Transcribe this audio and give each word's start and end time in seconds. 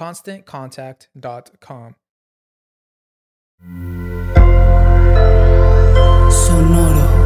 ConstantContact.com. 0.00 1.92
Sonoro. 6.30 7.20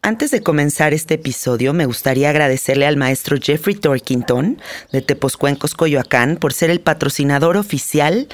Antes 0.00 0.30
de 0.30 0.42
comenzar 0.42 0.94
este 0.94 1.14
episodio, 1.14 1.74
me 1.74 1.84
gustaría 1.84 2.30
agradecerle 2.30 2.86
al 2.86 2.96
maestro 2.96 3.36
Jeffrey 3.38 3.74
Torkington 3.74 4.62
de 4.92 5.02
Teposcuencos, 5.02 5.74
Coyoacán, 5.74 6.38
por 6.38 6.54
ser 6.54 6.70
el 6.70 6.80
patrocinador 6.80 7.58
oficial 7.58 8.28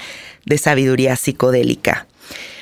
de 0.46 0.58
Sabiduría 0.58 1.16
Psicodélica. 1.16 2.06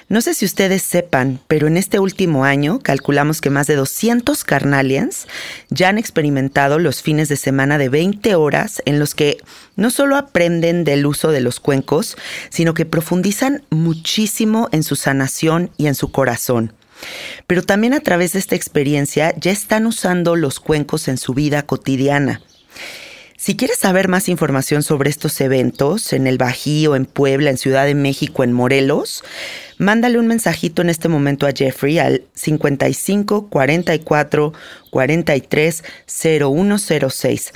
No 0.09 0.23
sé 0.23 0.33
si 0.33 0.47
ustedes 0.47 0.83
sepan, 0.83 1.39
pero 1.49 1.67
en 1.67 1.77
este 1.77 1.99
último 1.99 2.47
año 2.47 2.81
calculamos 2.81 3.43
que 3.43 3.51
más 3.51 3.67
de 3.67 3.77
200 3.77 4.43
carnalians 4.43 5.27
ya 5.69 5.91
han 5.91 5.99
experimentado 5.99 6.79
los 6.79 7.03
fines 7.03 7.29
de 7.29 7.37
semana 7.37 7.77
de 7.77 7.91
20 7.91 8.35
horas 8.35 8.81
en 8.87 8.99
los 8.99 9.15
que 9.15 9.37
no 9.77 9.91
solo 9.91 10.17
aprenden 10.17 10.85
del 10.85 11.05
uso 11.05 11.31
de 11.31 11.43
los 11.43 11.61
cuencos, 11.61 12.17
sino 12.49 12.73
que 12.73 12.87
profundizan 12.87 13.65
muchísimo 13.69 14.71
en 14.73 14.83
su 14.83 14.97
sanación 14.97 15.71
y 15.77 15.89
en 15.89 15.95
su 15.95 16.11
corazón. 16.11 16.73
Pero 17.47 17.63
también 17.63 17.93
a 17.93 18.01
través 18.01 18.33
de 18.33 18.39
esta 18.39 18.57
experiencia 18.57 19.35
ya 19.37 19.51
están 19.51 19.87
usando 19.87 20.37
los 20.37 20.59
cuencos 20.59 21.09
en 21.09 21.19
su 21.19 21.35
vida 21.35 21.65
cotidiana. 21.65 22.41
Si 23.41 23.57
quieres 23.57 23.79
saber 23.79 24.09
más 24.09 24.29
información 24.29 24.83
sobre 24.83 25.11
estos 25.11 25.41
eventos 25.41 26.13
en 26.13 26.27
el 26.27 26.39
Bajío, 26.39 26.97
en 26.97 27.07
Puebla, 27.07 27.51
en 27.51 27.57
Ciudad 27.57 27.87
de 27.87 27.95
México, 27.95 28.43
en 28.43 28.53
Morelos, 28.53 29.23
mándale 29.79 30.19
un 30.19 30.27
mensajito 30.27 30.83
en 30.83 30.91
este 30.91 31.09
momento 31.09 31.47
a 31.47 31.53
Jeffrey 31.53 32.01
al 32.01 32.25
55 32.35 33.49
44 33.49 34.53
43 34.91 35.85
0106 36.07 37.53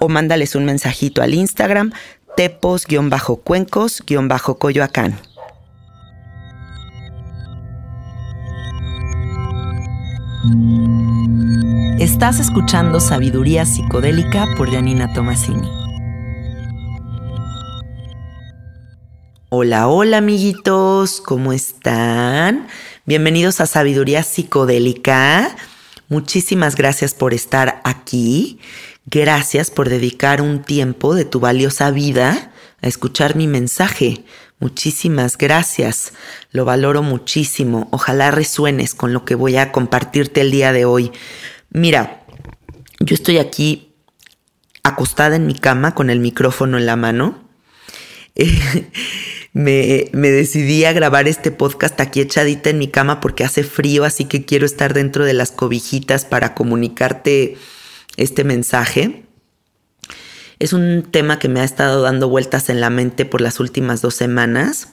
o 0.00 0.10
mándales 0.10 0.54
un 0.54 0.66
mensajito 0.66 1.22
al 1.22 1.32
Instagram 1.32 1.92
tepos-cuencos-coyoacán. 2.36 5.31
Estás 12.22 12.38
escuchando 12.38 13.00
Sabiduría 13.00 13.66
Psicodélica 13.66 14.46
por 14.56 14.70
Janina 14.70 15.12
Tomasini. 15.12 15.68
Hola, 19.48 19.88
hola 19.88 20.18
amiguitos, 20.18 21.20
¿cómo 21.20 21.52
están? 21.52 22.68
Bienvenidos 23.06 23.60
a 23.60 23.66
Sabiduría 23.66 24.22
Psicodélica. 24.22 25.56
Muchísimas 26.08 26.76
gracias 26.76 27.12
por 27.12 27.34
estar 27.34 27.80
aquí. 27.82 28.60
Gracias 29.06 29.72
por 29.72 29.88
dedicar 29.88 30.42
un 30.42 30.62
tiempo 30.62 31.16
de 31.16 31.24
tu 31.24 31.40
valiosa 31.40 31.90
vida 31.90 32.52
a 32.82 32.86
escuchar 32.86 33.34
mi 33.34 33.48
mensaje. 33.48 34.24
Muchísimas 34.60 35.36
gracias. 35.36 36.12
Lo 36.52 36.64
valoro 36.64 37.02
muchísimo. 37.02 37.88
Ojalá 37.90 38.30
resuenes 38.30 38.94
con 38.94 39.12
lo 39.12 39.24
que 39.24 39.34
voy 39.34 39.56
a 39.56 39.72
compartirte 39.72 40.42
el 40.42 40.52
día 40.52 40.72
de 40.72 40.84
hoy. 40.84 41.10
Mira, 41.74 42.22
yo 43.00 43.14
estoy 43.14 43.38
aquí 43.38 43.94
acostada 44.82 45.36
en 45.36 45.46
mi 45.46 45.54
cama 45.54 45.94
con 45.94 46.10
el 46.10 46.20
micrófono 46.20 46.76
en 46.76 46.84
la 46.84 46.96
mano. 46.96 47.48
me, 49.54 50.10
me, 50.12 50.30
decidí 50.30 50.84
a 50.84 50.92
grabar 50.92 51.28
este 51.28 51.50
podcast 51.50 51.98
aquí 52.02 52.20
echadita 52.20 52.68
en 52.68 52.78
mi 52.78 52.88
cama 52.88 53.20
porque 53.20 53.44
hace 53.44 53.64
frío, 53.64 54.04
así 54.04 54.26
que 54.26 54.44
quiero 54.44 54.66
estar 54.66 54.92
dentro 54.92 55.24
de 55.24 55.32
las 55.32 55.50
cobijitas 55.50 56.26
para 56.26 56.52
comunicarte 56.52 57.56
este 58.18 58.44
mensaje. 58.44 59.24
Es 60.58 60.74
un 60.74 61.08
tema 61.10 61.38
que 61.38 61.48
me 61.48 61.60
ha 61.60 61.64
estado 61.64 62.02
dando 62.02 62.28
vueltas 62.28 62.68
en 62.68 62.82
la 62.82 62.90
mente 62.90 63.24
por 63.24 63.40
las 63.40 63.60
últimas 63.60 64.02
dos 64.02 64.14
semanas, 64.14 64.88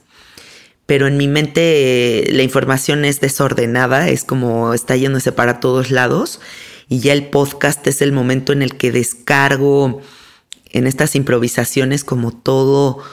pero 0.85 1.07
en 1.07 1.17
mi 1.17 1.28
mente 1.28 2.25
la 2.31 2.44
información 2.44 3.03
es 3.03 3.19
desordenada, 3.19 4.07
es 4.07 4.23
como 4.23 4.73
está 4.73 4.96
yéndose 4.96 5.34
para 5.34 5.59
todos 5.59 5.91
lados 5.91 6.40
y 6.89 7.00
ya 7.00 7.13
el 7.13 7.29
podcast 7.29 7.85
es 7.85 8.02
el 8.02 8.11
momento 8.11 8.52
en 8.52 8.64
el 8.64 8.75
que 8.75 8.91
descargo 8.91 10.02
en 10.72 10.87
estas 10.87 11.16
improvisaciones 11.16 12.03
como 12.03 12.31
todo 12.31 13.03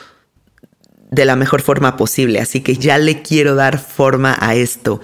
de 1.10 1.26
la 1.26 1.36
mejor 1.36 1.60
forma 1.60 1.96
posible. 1.96 2.40
Así 2.40 2.62
que 2.62 2.76
ya 2.76 2.98
le 2.98 3.22
quiero 3.22 3.54
dar 3.54 3.78
forma 3.78 4.36
a 4.40 4.54
esto. 4.54 5.00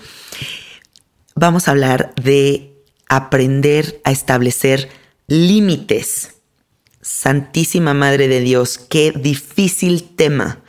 Vamos 1.34 1.68
a 1.68 1.72
hablar 1.72 2.14
de 2.16 2.72
aprender 3.08 4.00
a 4.04 4.10
establecer 4.10 4.88
límites. 5.26 6.36
Santísima 7.02 7.92
Madre 7.94 8.26
de 8.26 8.40
Dios, 8.40 8.78
qué 8.78 9.12
difícil 9.12 10.14
tema. 10.16 10.60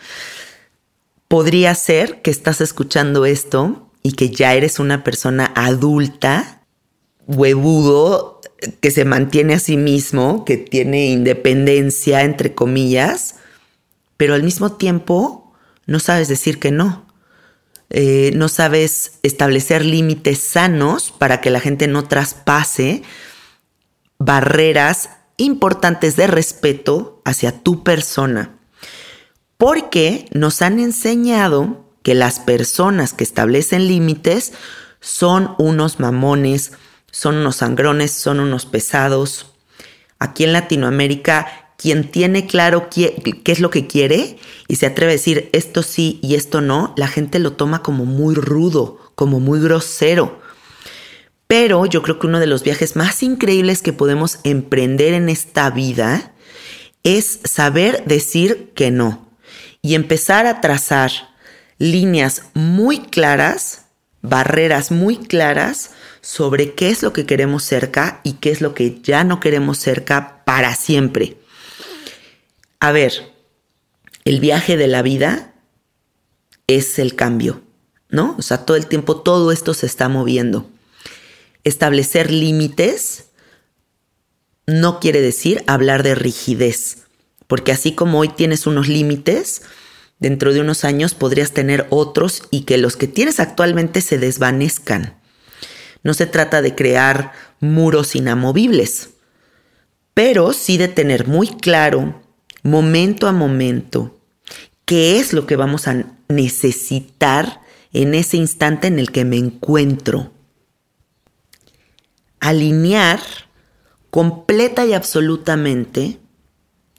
Podría 1.30 1.74
ser 1.74 2.22
que 2.22 2.32
estás 2.32 2.60
escuchando 2.60 3.26
esto 3.26 3.90
y 4.02 4.14
que 4.14 4.30
ya 4.30 4.54
eres 4.56 4.80
una 4.80 5.04
persona 5.04 5.52
adulta 5.56 6.63
huevudo 7.28 8.42
que 8.80 8.92
se 8.92 9.06
mantiene 9.06 9.56
a 9.56 9.60
sí 9.60 9.78
mismo, 9.78 10.46
que 10.46 10.58
tiene 10.58 11.08
independencia, 11.08 12.22
entre 12.22 12.54
comillas, 12.54 13.36
pero 14.18 14.34
al 14.34 14.44
mismo 14.44 14.74
tiempo 14.74 15.54
no 15.86 16.00
sabes 16.00 16.28
decir 16.28 16.60
que 16.60 16.72
no. 16.72 17.06
eh, 17.90 18.32
no 18.36 18.48
sabes 18.50 19.20
establecer 19.22 19.86
límites 19.86 20.40
sanos 20.40 21.12
para 21.12 21.42
que 21.42 21.52
la 21.52 21.60
gente 21.60 21.88
no 21.88 22.08
traspase 22.08 23.04
barreras 24.18 25.10
importantes 25.38 26.16
de 26.16 26.28
respeto 26.28 27.22
hacia 27.26 27.62
tu 27.62 27.84
persona. 27.84 28.58
Porque 29.58 30.26
nos 30.32 30.62
han 30.62 30.80
enseñado 30.80 31.86
que 32.02 32.16
las 32.16 32.40
personas 32.40 33.14
que 33.14 33.24
establecen 33.24 33.88
límites 33.88 34.54
son 35.00 35.54
unos 35.58 36.00
mamones, 36.00 36.72
son 37.14 37.38
unos 37.38 37.58
sangrones, 37.58 38.12
son 38.12 38.40
unos 38.40 38.66
pesados. 38.66 39.46
Aquí 40.18 40.44
en 40.44 40.52
Latinoamérica, 40.52 41.70
quien 41.78 42.10
tiene 42.10 42.48
claro 42.48 42.90
qué, 42.90 43.22
es 43.46 43.60
lo 43.60 43.70
que 43.70 43.86
quiere 43.86 44.40
y 44.68 44.78
se 44.78 44.88
atreve 44.88 45.12
a 45.12 45.16
decir 45.16 45.50
esto 45.54 45.84
sí 45.84 46.20
y 46.24 46.34
esto 46.34 46.60
no, 46.60 46.94
la 46.98 47.08
gente 47.08 47.38
lo 47.38 47.54
toma 47.54 47.84
como 47.84 48.06
muy 48.06 48.34
rudo, 48.34 49.12
como 49.14 49.40
muy 49.40 49.60
grosero. 49.60 50.42
Pero 51.46 51.86
yo 51.86 52.02
creo 52.02 52.18
que 52.18 52.26
uno 52.26 52.40
de 52.40 52.48
los 52.48 52.64
viajes 52.64 52.96
más 52.96 53.22
increíbles 53.22 53.84
que 53.84 53.94
podemos 53.94 54.40
emprender 54.44 55.14
en 55.14 55.30
esta 55.30 55.70
vida 55.70 56.34
es 57.04 57.42
saber 57.44 58.06
decir 58.06 58.72
que 58.74 58.90
no 58.90 59.30
y 59.84 59.94
empezar 59.94 60.48
a 60.48 60.62
trazar 60.62 61.12
líneas 61.78 62.46
muy 62.56 63.00
claras, 63.00 63.86
barreras 64.24 64.90
muy 64.90 65.18
claras 65.18 65.92
sobre 66.24 66.74
qué 66.74 66.90
es 66.90 67.04
lo 67.04 67.12
que 67.12 67.26
queremos 67.26 67.64
cerca 67.64 68.22
y 68.24 68.34
qué 68.34 68.50
es 68.50 68.62
lo 68.62 68.74
que 68.74 69.02
ya 69.02 69.26
no 69.26 69.42
queremos 69.42 69.78
cerca 69.78 70.42
para 70.46 70.74
siempre. 70.74 71.38
A 72.80 72.94
ver, 72.94 73.34
el 74.24 74.40
viaje 74.40 74.78
de 74.78 74.88
la 74.88 75.02
vida 75.02 75.54
es 76.68 76.98
el 76.98 77.16
cambio, 77.16 77.62
¿no? 78.10 78.36
O 78.40 78.42
sea, 78.42 78.66
todo 78.66 78.78
el 78.78 78.88
tiempo 78.88 79.18
todo 79.18 79.52
esto 79.52 79.74
se 79.74 79.86
está 79.86 80.08
moviendo. 80.08 80.70
Establecer 81.66 82.32
límites 82.32 83.26
no 84.66 85.02
quiere 85.02 85.20
decir 85.20 85.62
hablar 85.68 86.04
de 86.04 86.16
rigidez, 86.16 87.00
porque 87.48 87.74
así 87.74 87.96
como 87.96 88.20
hoy 88.20 88.30
tienes 88.30 88.66
unos 88.66 88.88
límites, 88.88 89.64
dentro 90.20 90.54
de 90.54 90.62
unos 90.62 90.86
años 90.86 91.16
podrías 91.16 91.52
tener 91.52 91.86
otros 91.90 92.44
y 92.50 92.62
que 92.62 92.78
los 92.78 92.96
que 92.96 93.08
tienes 93.08 93.42
actualmente 93.42 94.00
se 94.00 94.18
desvanezcan. 94.18 95.22
No 96.04 96.14
se 96.14 96.26
trata 96.26 96.62
de 96.62 96.76
crear 96.76 97.32
muros 97.60 98.16
inamovibles, 98.16 99.10
pero 100.14 100.54
sí 100.54 100.78
de 100.78 100.90
tener 100.90 101.28
muy 101.28 101.48
claro, 101.48 102.22
momento 102.62 103.28
a 103.28 103.32
momento, 103.32 104.20
qué 104.86 105.20
es 105.20 105.34
lo 105.34 105.48
que 105.48 105.56
vamos 105.56 105.88
a 105.88 106.04
necesitar 106.28 107.62
en 107.94 108.14
ese 108.14 108.38
instante 108.38 108.88
en 108.88 109.00
el 109.00 109.12
que 109.12 109.26
me 109.26 109.38
encuentro 109.38 110.32
alinear 112.44 113.22
completa 114.10 114.86
y 114.86 114.92
absolutamente 114.92 116.20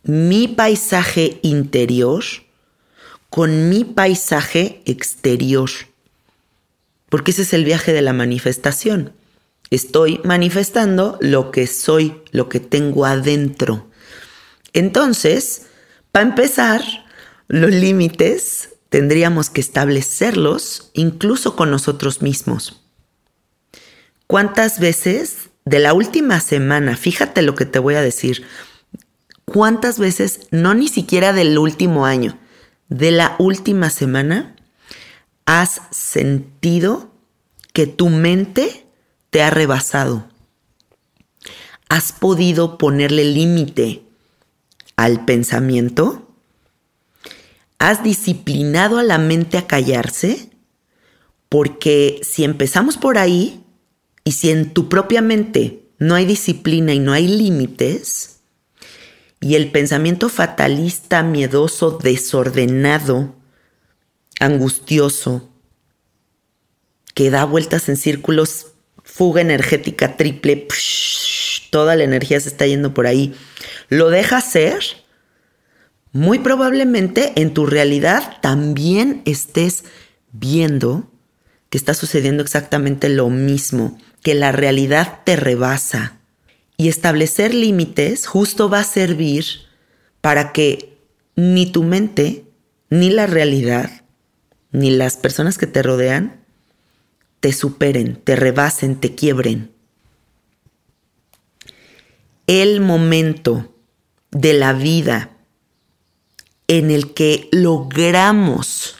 mi 0.02 0.48
paisaje 0.48 1.38
interior 1.42 2.24
con 3.28 3.68
mi 3.68 3.84
paisaje 3.84 4.82
exterior. 4.86 5.68
Porque 7.14 7.30
ese 7.30 7.42
es 7.42 7.52
el 7.52 7.64
viaje 7.64 7.92
de 7.92 8.02
la 8.02 8.12
manifestación. 8.12 9.12
Estoy 9.70 10.20
manifestando 10.24 11.16
lo 11.20 11.52
que 11.52 11.68
soy, 11.68 12.20
lo 12.32 12.48
que 12.48 12.58
tengo 12.58 13.04
adentro. 13.04 13.88
Entonces, 14.72 15.66
para 16.10 16.26
empezar, 16.26 16.82
los 17.46 17.70
límites 17.70 18.70
tendríamos 18.88 19.48
que 19.48 19.60
establecerlos 19.60 20.90
incluso 20.92 21.54
con 21.54 21.70
nosotros 21.70 22.20
mismos. 22.20 22.82
¿Cuántas 24.26 24.80
veces 24.80 25.50
de 25.64 25.78
la 25.78 25.94
última 25.94 26.40
semana, 26.40 26.96
fíjate 26.96 27.42
lo 27.42 27.54
que 27.54 27.64
te 27.64 27.78
voy 27.78 27.94
a 27.94 28.02
decir, 28.02 28.44
cuántas 29.44 30.00
veces, 30.00 30.48
no 30.50 30.74
ni 30.74 30.88
siquiera 30.88 31.32
del 31.32 31.56
último 31.58 32.06
año, 32.06 32.40
de 32.88 33.12
la 33.12 33.36
última 33.38 33.90
semana, 33.90 34.53
has 35.46 35.80
sentido 35.90 37.10
que 37.72 37.86
tu 37.86 38.08
mente 38.08 38.86
te 39.30 39.42
ha 39.42 39.50
rebasado? 39.50 40.26
¿Has 41.88 42.12
podido 42.12 42.78
ponerle 42.78 43.24
límite 43.24 44.02
al 44.96 45.24
pensamiento? 45.24 46.28
¿Has 47.78 48.02
disciplinado 48.02 48.98
a 48.98 49.02
la 49.02 49.18
mente 49.18 49.58
a 49.58 49.66
callarse? 49.66 50.50
Porque 51.48 52.20
si 52.22 52.44
empezamos 52.44 52.96
por 52.96 53.18
ahí, 53.18 53.64
y 54.24 54.32
si 54.32 54.50
en 54.50 54.72
tu 54.72 54.88
propia 54.88 55.20
mente 55.20 55.84
no 55.98 56.14
hay 56.14 56.24
disciplina 56.24 56.94
y 56.94 56.98
no 56.98 57.12
hay 57.12 57.28
límites, 57.28 58.38
y 59.40 59.56
el 59.56 59.70
pensamiento 59.70 60.30
fatalista, 60.30 61.22
miedoso, 61.22 61.98
desordenado, 62.02 63.34
angustioso, 64.46 65.50
que 67.14 67.30
da 67.30 67.44
vueltas 67.44 67.88
en 67.88 67.96
círculos, 67.96 68.72
fuga 69.02 69.40
energética 69.40 70.16
triple, 70.16 70.68
toda 71.70 71.96
la 71.96 72.04
energía 72.04 72.40
se 72.40 72.48
está 72.48 72.66
yendo 72.66 72.94
por 72.94 73.06
ahí, 73.06 73.34
lo 73.88 74.10
deja 74.10 74.40
ser, 74.40 74.82
muy 76.12 76.38
probablemente 76.38 77.32
en 77.36 77.52
tu 77.54 77.66
realidad 77.66 78.38
también 78.40 79.22
estés 79.24 79.84
viendo 80.30 81.10
que 81.70 81.78
está 81.78 81.92
sucediendo 81.92 82.42
exactamente 82.42 83.08
lo 83.08 83.30
mismo 83.30 83.98
que 84.22 84.34
la 84.34 84.52
realidad 84.52 85.22
te 85.24 85.34
rebasa. 85.34 86.18
Y 86.76 86.88
establecer 86.88 87.52
límites 87.52 88.28
justo 88.28 88.68
va 88.68 88.80
a 88.80 88.84
servir 88.84 89.44
para 90.20 90.52
que 90.52 90.98
ni 91.34 91.66
tu 91.66 91.82
mente, 91.82 92.44
ni 92.90 93.10
la 93.10 93.26
realidad, 93.26 94.03
ni 94.74 94.90
las 94.90 95.16
personas 95.16 95.56
que 95.56 95.68
te 95.68 95.84
rodean 95.84 96.44
te 97.38 97.52
superen, 97.52 98.16
te 98.16 98.34
rebasen, 98.34 98.98
te 99.00 99.14
quiebren. 99.14 99.70
El 102.48 102.80
momento 102.80 103.72
de 104.32 104.52
la 104.52 104.72
vida 104.72 105.30
en 106.66 106.90
el 106.90 107.14
que 107.14 107.48
logramos 107.52 108.96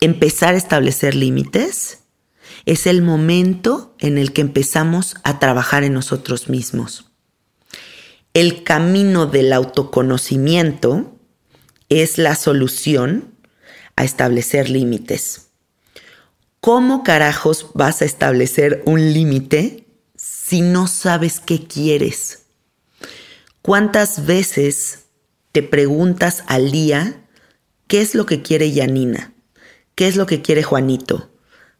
empezar 0.00 0.54
a 0.54 0.58
establecer 0.58 1.14
límites 1.14 1.98
es 2.64 2.86
el 2.86 3.02
momento 3.02 3.94
en 3.98 4.16
el 4.16 4.32
que 4.32 4.40
empezamos 4.40 5.16
a 5.24 5.38
trabajar 5.38 5.84
en 5.84 5.92
nosotros 5.92 6.48
mismos. 6.48 7.10
El 8.32 8.62
camino 8.62 9.26
del 9.26 9.52
autoconocimiento 9.52 11.18
es 11.90 12.16
la 12.16 12.34
solución 12.34 13.35
a 13.96 14.04
establecer 14.04 14.68
límites. 14.68 15.48
¿Cómo 16.60 17.02
carajos 17.02 17.70
vas 17.74 18.02
a 18.02 18.04
establecer 18.04 18.82
un 18.86 19.12
límite 19.12 19.86
si 20.16 20.60
no 20.60 20.86
sabes 20.86 21.40
qué 21.40 21.66
quieres? 21.66 22.44
¿Cuántas 23.62 24.26
veces 24.26 25.04
te 25.52 25.62
preguntas 25.62 26.44
al 26.46 26.70
día 26.70 27.26
qué 27.88 28.00
es 28.00 28.14
lo 28.14 28.26
que 28.26 28.42
quiere 28.42 28.72
Yanina? 28.72 29.32
¿Qué 29.94 30.08
es 30.08 30.16
lo 30.16 30.26
que 30.26 30.42
quiere 30.42 30.62
Juanito? 30.62 31.30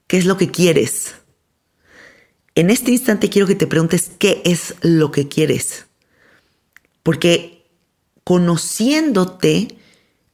¿Qué 0.06 0.18
es 0.18 0.25
lo 0.25 0.37
que 0.37 0.50
quieres? 0.50 1.14
En 2.54 2.70
este 2.70 2.90
instante 2.90 3.28
quiero 3.28 3.46
que 3.46 3.54
te 3.54 3.66
preguntes 3.66 4.11
qué 4.18 4.40
es 4.44 4.75
lo 4.80 5.11
que 5.11 5.28
quieres. 5.28 5.87
Porque 7.02 7.66
conociéndote 8.25 9.78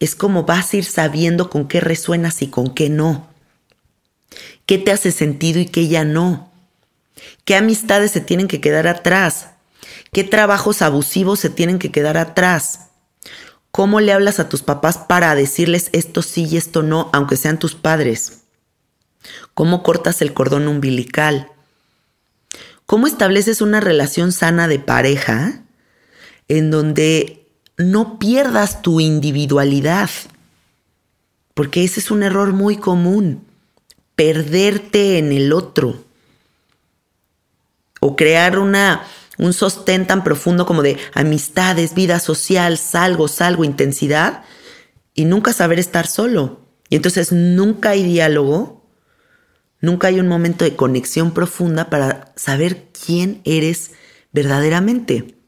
es 0.03 0.17
como 0.17 0.43
vas 0.43 0.73
a 0.73 0.79
ir 0.79 0.85
sabiendo 0.85 1.49
con 1.49 1.69
qué 1.69 1.79
resuenas 1.81 2.43
y 2.43 2.49
con 2.49 2.75
qué 2.75 2.89
no. 2.89 3.29
¿Qué 4.67 4.79
te 4.79 4.91
hace 4.91 5.13
sentido 5.13 5.61
y 5.61 5.67
qué 5.67 5.87
ya 5.87 6.03
no? 6.03 6.51
¿Qué 7.45 7.55
amistades 7.55 8.11
se 8.11 8.21
tienen 8.21 8.49
que 8.49 8.61
quedar 8.61 8.89
atrás? 8.89 9.51
¿Qué 10.13 10.25
trabajos 10.25 10.83
abusivos 10.83 11.39
se 11.39 11.51
tienen 11.51 11.79
que 11.79 11.93
quedar 11.93 12.17
atrás? 12.17 12.89
¿Cómo 13.71 14.01
le 14.01 14.13
hablas 14.13 14.41
a 14.41 14.49
tus 14.49 14.65
papás 14.65 14.99
para 14.99 15.37
decirles 15.37 15.89
esto 15.93 16.23
sí 16.23 16.49
y 16.51 16.57
esto 16.57 16.83
no, 16.83 17.09
aunque 17.13 17.37
sean 17.37 17.61
tus 17.61 17.77
padres? 17.77 18.41
¿Cómo 19.55 19.85
cortas 19.85 20.21
el 20.21 20.35
cordón 20.35 20.67
umbilical? 20.67 21.53
¿Cómo 22.87 23.07
estableces 23.07 23.61
una 23.61 23.79
relación 23.79 24.33
sana 24.33 24.67
de 24.67 24.81
pareja 24.81 25.63
en 26.49 26.73
donde 26.73 27.42
no 27.91 28.19
pierdas 28.19 28.83
tu 28.83 29.01
individualidad? 29.01 30.11
Porque 31.55 31.85
ese 31.85 32.01
es 32.01 32.11
un 32.11 32.23
error 32.23 32.53
muy 32.53 32.77
común, 32.77 33.45
perderte 34.17 35.19
en 35.19 35.33
el 35.33 35.53
otro 35.53 36.05
o 38.01 38.17
crear 38.17 38.59
una, 38.59 39.05
un 39.39 39.53
sostén 39.53 40.07
tan 40.07 40.25
profundo 40.25 40.67
como 40.67 40.83
de 40.83 40.99
amistades, 41.15 41.95
vida 41.95 42.19
social, 42.19 42.79
salgo, 42.79 43.29
salgo, 43.29 43.65
intensidad 43.65 44.45
y 45.15 45.25
nunca 45.25 45.53
saber 45.53 45.79
estar 45.79 46.07
solo 46.07 46.61
Y 46.89 46.97
entonces 46.97 47.33
nunca 47.33 47.91
hay 47.91 48.03
diálogo, 48.03 48.85
nunca 49.81 50.09
hay 50.09 50.21
un 50.21 50.29
momento 50.29 50.65
de 50.65 50.75
conexión 50.75 51.33
profunda 51.33 51.91
para 51.91 52.33
saber 52.37 52.89
quién 52.93 53.41
eres 53.45 53.93
verdaderamente. 54.33 55.42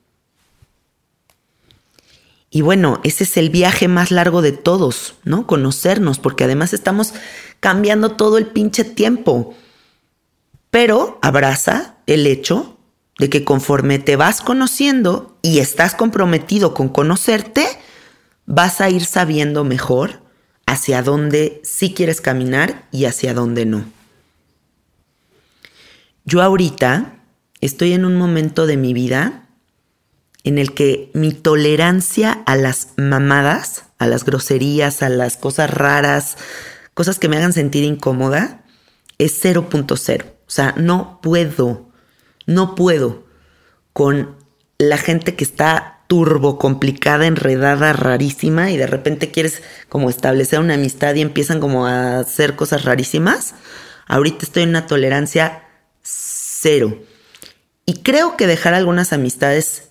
Y 2.55 2.63
bueno, 2.63 3.01
ese 3.03 3.25
es 3.25 3.37
el 3.37 3.51
viaje 3.51 3.89
más 3.89 4.13
largo 4.13 4.41
de 4.41 4.53
todos, 4.53 5.17
¿no? 5.25 5.45
Conocernos, 5.45 6.21
porque 6.21 6.45
además 6.45 6.73
estamos 6.73 7.13
cambiando 7.59 8.11
todo 8.13 8.39
el 8.39 8.47
pinche 8.47 8.85
tiempo. 8.85 9.57
Pero 10.71 11.19
abraza 11.21 11.97
el 12.07 12.29
hecho 12.29 12.79
de 13.19 13.29
que 13.29 13.43
conforme 13.43 13.99
te 13.99 14.15
vas 14.15 14.41
conociendo 14.41 15.37
y 15.43 15.59
estás 15.59 15.97
comprometido 15.97 16.75
con 16.75 16.89
conocerte, 16.89 17.67
vas 18.47 18.81
a 18.81 18.89
ir 18.89 19.05
sabiendo 19.05 19.65
mejor 19.65 20.21
hacia 20.65 21.03
dónde 21.03 21.61
sí 21.65 21.93
quieres 21.93 22.21
caminar 22.21 22.87
y 22.93 23.07
hacia 23.07 23.35
dónde 23.35 23.67
no. 23.67 23.85
Yo 26.25 26.41
ahorita 26.41 27.17
estoy 27.61 27.95
en 27.95 28.05
un 28.05 28.15
momento 28.15 28.69
de 28.69 28.77
mi 28.77 28.95
vida 28.95 29.44
en 30.45 30.59
el 30.59 30.75
que 30.75 31.11
mi 31.15 31.33
tolerancia 31.33 32.43
a 32.47 32.55
las 32.57 32.89
mamadas, 32.97 33.85
a 33.99 34.07
las 34.07 34.25
groserías, 34.25 35.03
a 35.03 35.09
las 35.09 35.37
cosas 35.37 35.71
raras, 35.71 36.37
cosas 36.93 37.19
que 37.19 37.29
me 37.29 37.39
hagan 37.39 37.55
sentir 37.55 37.83
incómoda, 37.83 38.63
es 39.19 39.43
0.0. 39.43 40.25
O 40.25 40.51
sea, 40.51 40.75
no 40.77 41.21
puedo, 41.23 41.89
no 42.47 42.75
puedo 42.75 43.25
con 43.93 44.37
la 44.79 44.99
gente 44.99 45.35
que 45.35 45.45
está 45.45 45.95
turbo, 46.07 46.59
complicada, 46.59 47.27
enredada, 47.27 47.95
rarísima 47.95 48.71
y 48.71 48.77
de 48.77 48.87
repente 48.87 49.31
quieres 49.31 49.63
como 49.89 50.11
establecer 50.11 50.61
una 50.61 50.75
amistad 50.75 51.15
y 51.15 51.23
empiezan 51.23 51.61
como 51.61 51.87
a 51.87 52.19
hacer 52.19 52.55
cosas 52.57 52.85
rarísimas. 52.85 53.55
Ahorita 54.07 54.45
estoy 54.45 54.65
en 54.65 54.71
una 54.71 54.87
tolerancia 54.87 55.65
cero. 56.03 57.03
Y 57.87 58.03
creo 58.03 58.37
que 58.37 58.47
dejar 58.47 58.75
algunas 58.75 59.13
amistades 59.13 59.91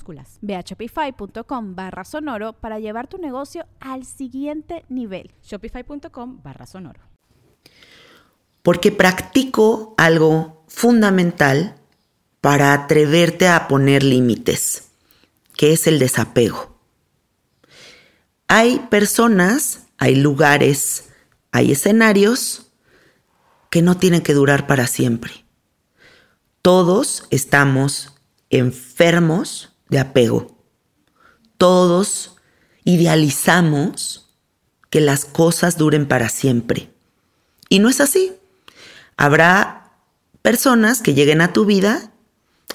Ve 0.41 0.55
a 0.55 0.61
shopify.com 0.61 1.75
barra 1.75 2.03
sonoro 2.03 2.53
para 2.53 2.79
llevar 2.79 3.07
tu 3.07 3.17
negocio 3.17 3.65
al 3.79 4.05
siguiente 4.05 4.85
nivel. 4.89 5.31
Shopify.com 5.43 6.41
barra 6.43 6.65
sonoro. 6.65 7.01
Porque 8.63 8.91
practico 8.91 9.95
algo 9.97 10.63
fundamental 10.67 11.75
para 12.41 12.73
atreverte 12.73 13.47
a 13.47 13.67
poner 13.67 14.03
límites, 14.03 14.89
que 15.55 15.73
es 15.73 15.87
el 15.87 15.99
desapego. 15.99 16.75
Hay 18.47 18.79
personas, 18.89 19.87
hay 19.97 20.15
lugares, 20.15 21.09
hay 21.51 21.71
escenarios 21.71 22.71
que 23.69 23.81
no 23.81 23.97
tienen 23.97 24.21
que 24.21 24.33
durar 24.33 24.67
para 24.67 24.87
siempre. 24.87 25.45
Todos 26.61 27.25
estamos 27.29 28.13
enfermos 28.49 29.70
de 29.91 29.99
apego. 29.99 30.57
Todos 31.57 32.37
idealizamos 32.83 34.29
que 34.89 35.01
las 35.01 35.25
cosas 35.25 35.77
duren 35.77 36.07
para 36.07 36.29
siempre. 36.29 36.89
Y 37.69 37.79
no 37.79 37.89
es 37.89 38.01
así. 38.01 38.33
Habrá 39.17 39.91
personas 40.41 41.01
que 41.01 41.13
lleguen 41.13 41.41
a 41.41 41.53
tu 41.53 41.65
vida 41.65 42.11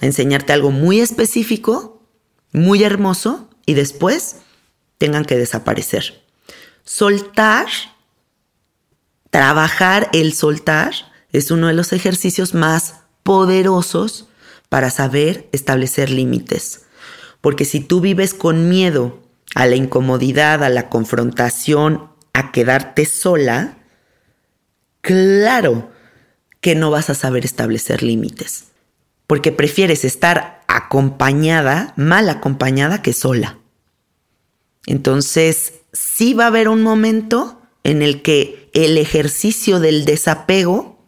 a 0.01 0.07
enseñarte 0.07 0.53
algo 0.53 0.71
muy 0.71 1.01
específico, 1.01 2.03
muy 2.53 2.85
hermoso, 2.85 3.51
y 3.67 3.75
después 3.75 4.37
tengan 4.99 5.25
que 5.25 5.37
desaparecer. 5.37 6.23
Soltar, 6.85 7.67
trabajar 9.31 10.09
el 10.13 10.33
soltar, 10.33 10.95
es 11.33 11.51
uno 11.51 11.67
de 11.67 11.75
los 11.75 11.93
ejercicios 11.93 12.55
más 12.55 13.01
poderosos 13.23 14.29
para 14.69 14.91
saber 14.91 15.49
establecer 15.53 16.11
límites. 16.11 16.86
Porque 17.47 17.65
si 17.65 17.79
tú 17.79 18.01
vives 18.01 18.35
con 18.35 18.69
miedo 18.69 19.23
a 19.55 19.67
la 19.67 19.77
incomodidad, 19.77 20.65
a 20.65 20.69
la 20.69 20.89
confrontación, 20.89 22.11
a 22.33 22.51
quedarte 22.51 23.05
sola, 23.07 23.79
claro 25.01 25.93
que 26.61 26.75
no 26.75 26.91
vas 26.91 27.09
a 27.09 27.15
saber 27.15 27.45
establecer 27.45 28.03
límites. 28.03 28.73
Porque 29.29 29.53
prefieres 29.53 30.05
estar 30.05 30.65
acompañada, 30.67 31.95
mal 31.95 32.29
acompañada 32.31 33.01
que 33.01 33.13
sola. 33.13 33.61
Entonces, 34.85 35.75
sí 35.93 36.35
va 36.35 36.47
a 36.47 36.49
haber 36.49 36.69
un 36.69 36.83
momento 36.83 37.63
en 37.85 38.03
el 38.03 38.23
que 38.23 38.71
el 38.75 38.99
ejercicio 38.99 39.79
del 39.79 40.05
desapego 40.05 40.99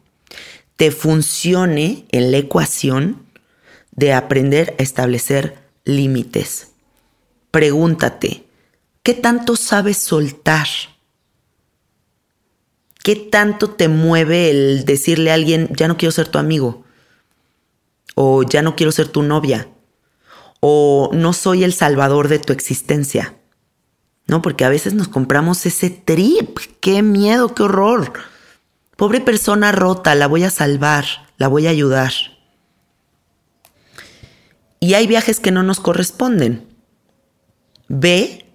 te 0.76 0.92
funcione 0.92 2.06
en 2.12 2.30
la 2.30 2.36
ecuación 2.36 3.26
de 3.90 4.12
aprender 4.12 4.76
a 4.78 4.84
establecer 4.84 5.66
límites. 5.88 6.68
Pregúntate, 7.50 8.46
¿qué 9.02 9.14
tanto 9.14 9.56
sabes 9.56 9.96
soltar? 9.96 10.68
¿Qué 13.02 13.16
tanto 13.16 13.70
te 13.70 13.88
mueve 13.88 14.50
el 14.50 14.84
decirle 14.84 15.30
a 15.30 15.34
alguien, 15.34 15.70
ya 15.74 15.88
no 15.88 15.96
quiero 15.96 16.12
ser 16.12 16.28
tu 16.28 16.38
amigo? 16.38 16.84
O 18.14 18.42
ya 18.42 18.62
no 18.62 18.76
quiero 18.76 18.92
ser 18.92 19.08
tu 19.08 19.22
novia? 19.22 19.68
O 20.60 21.10
no 21.14 21.32
soy 21.32 21.64
el 21.64 21.72
salvador 21.72 22.28
de 22.28 22.38
tu 22.38 22.52
existencia? 22.52 23.36
¿No? 24.26 24.42
Porque 24.42 24.64
a 24.66 24.68
veces 24.68 24.92
nos 24.92 25.08
compramos 25.08 25.64
ese 25.64 25.88
trip. 25.88 26.58
¡Qué 26.80 27.02
miedo, 27.02 27.54
qué 27.54 27.62
horror! 27.62 28.12
Pobre 28.96 29.20
persona 29.20 29.72
rota, 29.72 30.14
la 30.14 30.26
voy 30.26 30.44
a 30.44 30.50
salvar, 30.50 31.06
la 31.38 31.48
voy 31.48 31.66
a 31.66 31.70
ayudar. 31.70 32.12
Y 34.80 34.94
hay 34.94 35.06
viajes 35.06 35.40
que 35.40 35.50
no 35.50 35.62
nos 35.62 35.80
corresponden. 35.80 36.66
Ve 37.88 38.46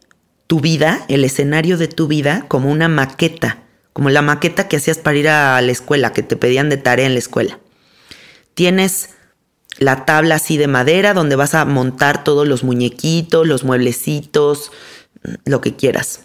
tu 0.47 0.59
vida, 0.59 1.05
el 1.07 1.25
escenario 1.25 1.77
de 1.77 1.87
tu 1.87 2.07
vida, 2.07 2.45
como 2.47 2.71
una 2.71 2.87
maqueta, 2.87 3.63
como 3.91 4.09
la 4.09 4.21
maqueta 4.21 4.67
que 4.67 4.77
hacías 4.77 4.97
para 4.97 5.17
ir 5.17 5.29
a 5.29 5.61
la 5.61 5.71
escuela, 5.71 6.13
que 6.13 6.23
te 6.23 6.35
pedían 6.35 6.69
de 6.69 6.77
tarea 6.77 7.05
en 7.05 7.13
la 7.13 7.19
escuela. 7.19 7.59
Tienes 8.53 9.09
la 9.79 10.05
tabla 10.05 10.35
así 10.35 10.57
de 10.57 10.67
madera 10.67 11.13
donde 11.13 11.35
vas 11.35 11.55
a 11.55 11.65
montar 11.65 12.23
todos 12.23 12.47
los 12.47 12.63
muñequitos, 12.63 13.47
los 13.47 13.63
mueblecitos, 13.63 14.71
lo 15.45 15.61
que 15.61 15.75
quieras. 15.75 16.21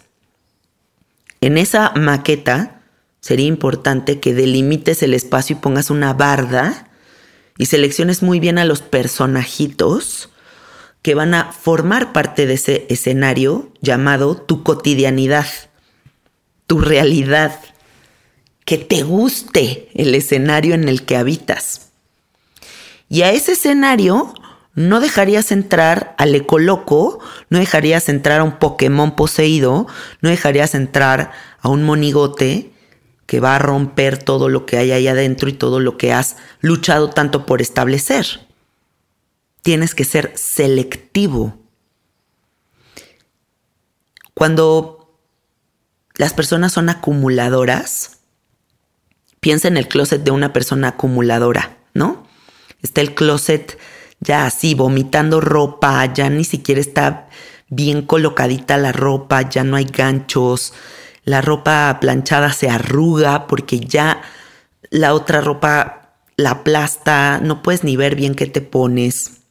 En 1.41 1.57
esa 1.57 1.91
maqueta 1.95 2.81
sería 3.21 3.47
importante 3.47 4.19
que 4.19 4.33
delimites 4.33 5.01
el 5.03 5.13
espacio 5.13 5.55
y 5.55 5.59
pongas 5.59 5.89
una 5.89 6.13
barda 6.13 6.88
y 7.59 7.65
selecciones 7.65 8.23
muy 8.23 8.39
bien 8.39 8.57
a 8.57 8.63
los 8.63 8.81
personajitos 8.81 10.29
que 11.01 11.13
van 11.13 11.33
a 11.33 11.51
formar 11.51 12.13
parte 12.13 12.47
de 12.47 12.53
ese 12.53 12.87
escenario 12.89 13.73
llamado 13.81 14.37
tu 14.37 14.63
cotidianidad, 14.63 15.45
tu 16.67 16.79
realidad, 16.79 17.59
que 18.63 18.77
te 18.77 19.03
guste 19.03 19.89
el 19.93 20.15
escenario 20.15 20.73
en 20.73 20.87
el 20.87 21.03
que 21.03 21.17
habitas. 21.17 21.89
Y 23.09 23.23
a 23.23 23.31
ese 23.31 23.51
escenario 23.53 24.33
no 24.73 25.01
dejarías 25.01 25.51
entrar 25.51 26.15
al 26.17 26.33
ecoloco, 26.35 27.19
no 27.49 27.59
dejarías 27.59 28.07
entrar 28.07 28.39
a 28.39 28.45
un 28.45 28.57
Pokémon 28.57 29.17
poseído, 29.17 29.85
no 30.21 30.29
dejarías 30.29 30.75
entrar 30.75 31.33
a 31.59 31.67
un 31.67 31.83
monigote 31.83 32.71
que 33.29 33.39
va 33.39 33.55
a 33.55 33.59
romper 33.59 34.17
todo 34.17 34.49
lo 34.49 34.65
que 34.65 34.77
hay 34.77 34.91
ahí 34.91 35.07
adentro 35.07 35.49
y 35.49 35.53
todo 35.53 35.79
lo 35.79 35.99
que 35.99 36.11
has 36.11 36.37
luchado 36.61 37.11
tanto 37.11 37.45
por 37.45 37.61
establecer. 37.61 38.25
Tienes 39.61 39.93
que 39.93 40.03
ser 40.03 40.31
selectivo. 40.35 41.55
Cuando 44.33 45.15
las 46.15 46.33
personas 46.33 46.71
son 46.71 46.89
acumuladoras, 46.89 48.21
piensa 49.39 49.67
en 49.67 49.77
el 49.77 49.87
closet 49.87 50.23
de 50.23 50.31
una 50.31 50.51
persona 50.51 50.87
acumuladora, 50.87 51.77
¿no? 51.93 52.25
Está 52.81 53.01
el 53.01 53.13
closet 53.13 53.77
ya 54.21 54.47
así, 54.47 54.73
vomitando 54.73 55.39
ropa, 55.39 56.03
ya 56.11 56.31
ni 56.31 56.45
siquiera 56.45 56.81
está 56.81 57.29
bien 57.67 58.01
colocadita 58.01 58.75
la 58.77 58.91
ropa, 58.91 59.47
ya 59.47 59.63
no 59.63 59.75
hay 59.75 59.85
ganchos, 59.85 60.73
la 61.29 61.41
ropa 61.41 61.99
planchada 62.01 62.51
se 62.51 62.71
arruga 62.71 63.45
porque 63.45 63.79
ya 63.79 64.23
la 64.89 65.13
otra 65.13 65.41
ropa 65.41 66.15
la 66.37 66.49
aplasta, 66.51 67.39
no 67.39 67.61
puedes 67.61 67.83
ni 67.83 67.95
ver 67.95 68.15
bien 68.15 68.33
qué 68.33 68.47
te 68.47 68.61
pones. 68.61 69.41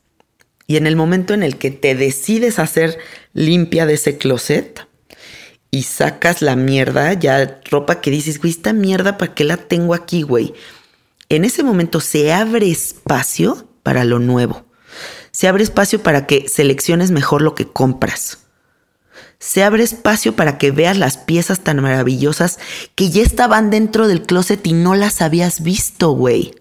Y 0.67 0.77
en 0.77 0.89
el 0.89 0.97
momento 0.97 1.35
en 1.35 1.45
el 1.45 1.57
que 1.57 1.71
te 1.71 1.95
decides 1.95 2.59
hacer 2.59 2.99
limpia 3.33 3.87
de 3.87 3.95
ese 3.95 4.19
closet 4.19 4.89
y 5.71 5.85
sacas 5.85 6.43
la 6.43 6.57
mierda, 6.57 7.13
ya 7.13 7.61
ropa 7.71 8.01
que 8.01 8.11
dices, 8.11 8.41
güey, 8.41 8.51
esta 8.51 8.73
mierda, 8.73 9.17
¿para 9.17 9.35
qué 9.35 9.45
la 9.45 9.57
tengo 9.57 9.95
aquí, 9.95 10.23
güey? 10.23 10.55
En 11.29 11.45
ese 11.45 11.63
momento 11.63 12.01
se 12.01 12.33
abre 12.33 12.69
espacio 12.73 13.69
para 13.85 14.03
lo 14.03 14.19
nuevo. 14.19 14.67
Se 15.31 15.47
abre 15.47 15.63
espacio 15.63 16.03
para 16.03 16.27
que 16.27 16.49
selecciones 16.49 17.13
mejor 17.13 17.41
lo 17.41 17.55
que 17.55 17.69
compras 17.69 18.48
se 19.39 19.63
abre 19.63 19.85
espacio 19.85 20.35
para 20.35 20.59
que 20.59 20.71
veas 20.71 20.99
las 20.99 21.17
piezas 21.17 21.61
tan 21.61 21.81
maravillosas 21.81 22.59
que 22.95 23.11
ya 23.11 23.23
estaban 23.23 23.71
dentro 23.71 24.09
del 24.09 24.23
closet 24.23 24.67
y 24.67 24.73
no 24.73 24.95
las 24.95 25.23
habías 25.23 25.63
visto, 25.63 26.11
güey. 26.11 26.55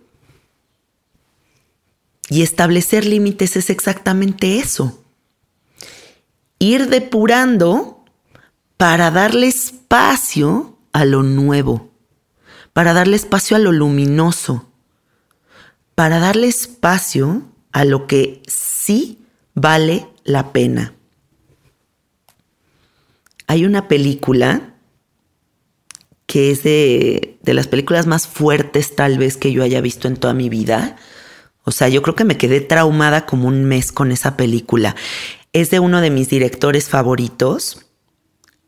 Y 2.30 2.42
establecer 2.42 3.06
límites 3.06 3.56
es 3.56 3.70
exactamente 3.70 4.60
eso. 4.60 5.04
Ir 6.60 6.88
depurando 6.90 8.04
para 8.76 9.10
darle 9.12 9.48
espacio 9.48 10.78
a 10.92 11.06
lo 11.06 11.24
nuevo, 11.24 11.90
para 12.74 12.94
darle 12.94 13.16
espacio 13.16 13.58
a 13.58 13.60
lo 13.60 13.72
luminoso, 13.72 14.70
para 15.96 16.20
darle 16.20 16.48
espacio 16.48 17.44
a 17.72 17.86
lo 17.86 18.06
que 18.06 18.44
sí 18.48 19.20
vale 19.56 20.08
la 20.24 20.52
pena. 20.52 20.97
Hay 23.48 23.66
una 23.66 23.88
película 23.88 24.76
que 26.28 26.52
es 26.52 26.62
de, 26.64 27.40
las 27.44 27.68
películas 27.68 28.06
más 28.06 28.28
fuertes 28.28 28.96
tal 28.96 29.18
vez 29.18 29.38
que 29.38 29.54
yo 29.54 29.64
haya 29.64 29.82
visto 29.82 30.10
en 30.10 30.18
toda 30.18 30.34
mi 30.34 30.50
vida. 30.50 30.98
O 31.64 31.72
sea, 31.72 31.88
yo 31.88 32.02
creo 32.02 32.16
que 32.16 32.26
me 32.26 32.38
quedé 32.38 32.60
traumada 32.62 33.26
como 33.26 33.48
un 33.48 33.64
mes 33.64 33.94
con 33.94 34.12
esa 34.12 34.36
película. 34.38 34.96
Es 35.54 35.72
de 35.72 35.80
uno 35.80 36.02
de 36.02 36.12
mis 36.12 36.30
directores 36.30 36.90
favoritos. 36.90 37.86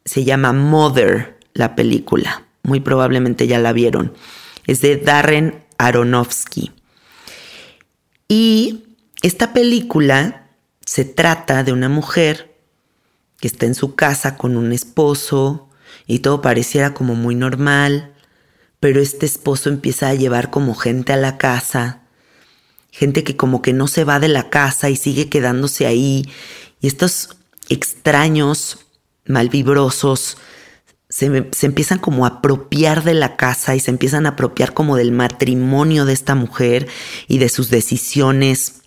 Se 0.06 0.24
llama 0.24 0.54
Mother, 0.54 1.38
la 1.54 1.76
película. 1.76 2.48
Muy 2.64 2.80
probablemente 2.80 3.46
ya 3.46 3.60
la 3.60 3.74
vieron. 3.74 4.14
Es 4.66 4.80
de 4.80 4.96
Darren 4.96 5.66
Aronofsky. 5.78 6.72
Y 8.30 8.86
esta 9.22 9.52
película 9.52 10.50
se 10.86 11.04
trata 11.04 11.64
de 11.64 11.74
una 11.74 11.90
mujer 11.90 12.49
que 13.40 13.48
está 13.48 13.66
en 13.66 13.76
su 13.76 13.96
casa 13.96 14.38
con 14.38 14.58
un 14.58 14.72
esposo 14.72 15.70
y 16.08 16.20
todo 16.20 16.42
pareciera 16.42 16.94
como 16.94 17.16
muy 17.16 17.36
normal, 17.36 18.14
pero 18.80 19.02
este 19.02 19.26
esposo 19.26 19.70
empieza 19.70 20.10
a 20.10 20.14
llevar 20.14 20.50
como 20.50 20.76
gente 20.76 21.14
a 21.14 21.18
la 21.18 21.38
casa, 21.38 22.02
gente 22.92 23.24
que 23.24 23.36
como 23.36 23.62
que 23.62 23.74
no 23.74 23.88
se 23.88 24.04
va 24.04 24.20
de 24.20 24.28
la 24.28 24.50
casa 24.50 24.90
y 24.90 24.96
sigue 24.96 25.30
quedándose 25.30 25.86
ahí, 25.86 26.30
y 26.82 26.88
estos 26.88 27.38
extraños, 27.70 28.86
malvibrosos, 29.26 30.38
se, 31.10 31.48
se, 31.52 31.66
empiezan 31.66 32.00
como 32.00 32.26
a 32.26 32.30
apropiar 32.30 33.04
de 33.04 33.16
la 33.16 33.36
casa 33.36 33.76
y 33.76 33.80
se 33.80 33.90
empiezan 33.90 34.26
a 34.26 34.30
apropiar 34.30 34.74
como 34.74 34.96
del 34.96 35.12
matrimonio 35.12 36.06
de 36.06 36.14
esta 36.14 36.36
mujer 36.36 36.88
y 37.28 37.40
de 37.40 37.50
sus 37.50 37.70
decisiones 37.70 38.80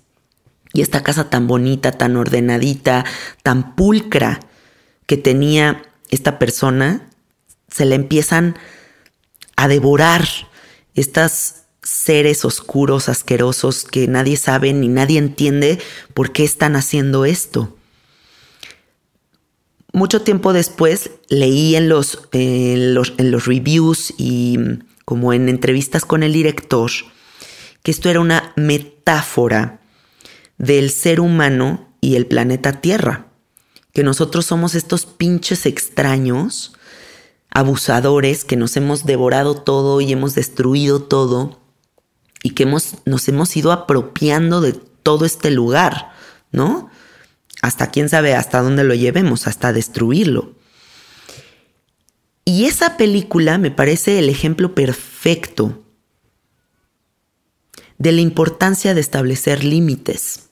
y 0.73 0.83
esta 0.83 1.03
casa 1.03 1.31
tan 1.31 1.47
bonita, 1.47 1.93
tan 1.93 2.17
ordenadita, 2.17 3.05
tan 3.43 3.75
pulcra 3.75 4.41
que 5.07 5.17
tenía 5.17 5.83
esta 6.11 6.39
persona, 6.39 7.09
se 7.69 7.85
le 7.85 7.95
empiezan 7.95 8.57
a 9.57 9.69
devorar 9.69 10.27
estas 10.95 11.65
seres 11.83 12.45
oscuros, 12.45 13.09
asquerosos, 13.09 13.85
que 13.85 14.07
nadie 14.07 14.37
sabe 14.37 14.73
ni 14.73 14.89
nadie 14.89 15.19
entiende 15.19 15.79
por 16.15 16.33
qué 16.33 16.45
están 16.45 16.77
haciendo 16.77 17.25
esto. 17.25 17.77
Mucho 19.93 20.23
tiempo 20.23 20.53
después 20.53 21.11
leí 21.29 21.77
en 21.77 21.89
los, 21.89 22.29
en 22.33 22.95
los, 22.95 23.13
en 23.19 23.31
los 23.31 23.45
reviews 23.47 24.15
y 24.17 24.59
como 25.05 25.35
en 25.35 25.51
entrevistas 25.51 26.07
con 26.07 26.23
el 26.23 26.33
director 26.33 26.91
que 27.83 27.91
esto 27.91 28.09
era 28.09 28.21
una 28.21 28.53
metáfora 28.57 29.82
del 30.59 30.91
ser 30.91 31.21
humano 31.21 31.89
y 32.01 32.17
el 32.17 32.27
planeta 32.27 32.81
Tierra. 32.81 33.27
Que 33.93 34.03
nosotros 34.03 34.47
somos 34.47 34.75
estos 34.75 35.07
pinches 35.07 35.67
extraños, 35.67 36.73
abusadores, 37.51 38.45
que 38.45 38.57
nos 38.57 38.77
hemos 38.77 39.05
devorado 39.05 39.55
todo 39.55 40.01
y 40.01 40.13
hemos 40.13 40.35
destruido 40.35 41.03
todo 41.03 41.61
y 42.43 42.51
que 42.51 42.65
hemos, 42.65 42.97
nos 43.05 43.29
hemos 43.29 43.57
ido 43.57 43.73
apropiando 43.73 44.61
de 44.61 44.73
todo 44.73 45.25
este 45.25 45.51
lugar, 45.51 46.13
¿no? 46.51 46.91
Hasta 47.61 47.91
quién 47.91 48.09
sabe 48.09 48.35
hasta 48.35 48.63
dónde 48.63 48.85
lo 48.85 48.95
llevemos, 48.95 49.47
hasta 49.47 49.73
destruirlo. 49.73 50.55
Y 52.45 52.65
esa 52.65 52.97
película 52.97 53.59
me 53.59 53.71
parece 53.71 54.19
el 54.19 54.29
ejemplo 54.29 54.75
perfecto 54.75 55.83
de 58.03 58.11
la 58.11 58.21
importancia 58.21 58.95
de 58.95 59.01
establecer 59.01 59.63
límites 59.63 60.49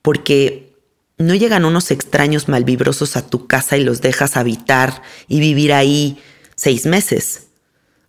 porque 0.00 0.74
no 1.18 1.34
llegan 1.34 1.66
unos 1.66 1.90
extraños 1.90 2.48
malvibrosos 2.48 3.18
a 3.18 3.26
tu 3.26 3.46
casa 3.46 3.76
y 3.76 3.84
los 3.84 4.00
dejas 4.00 4.38
habitar 4.38 5.02
y 5.28 5.40
vivir 5.40 5.74
ahí 5.74 6.18
seis 6.56 6.86
meses. 6.86 7.48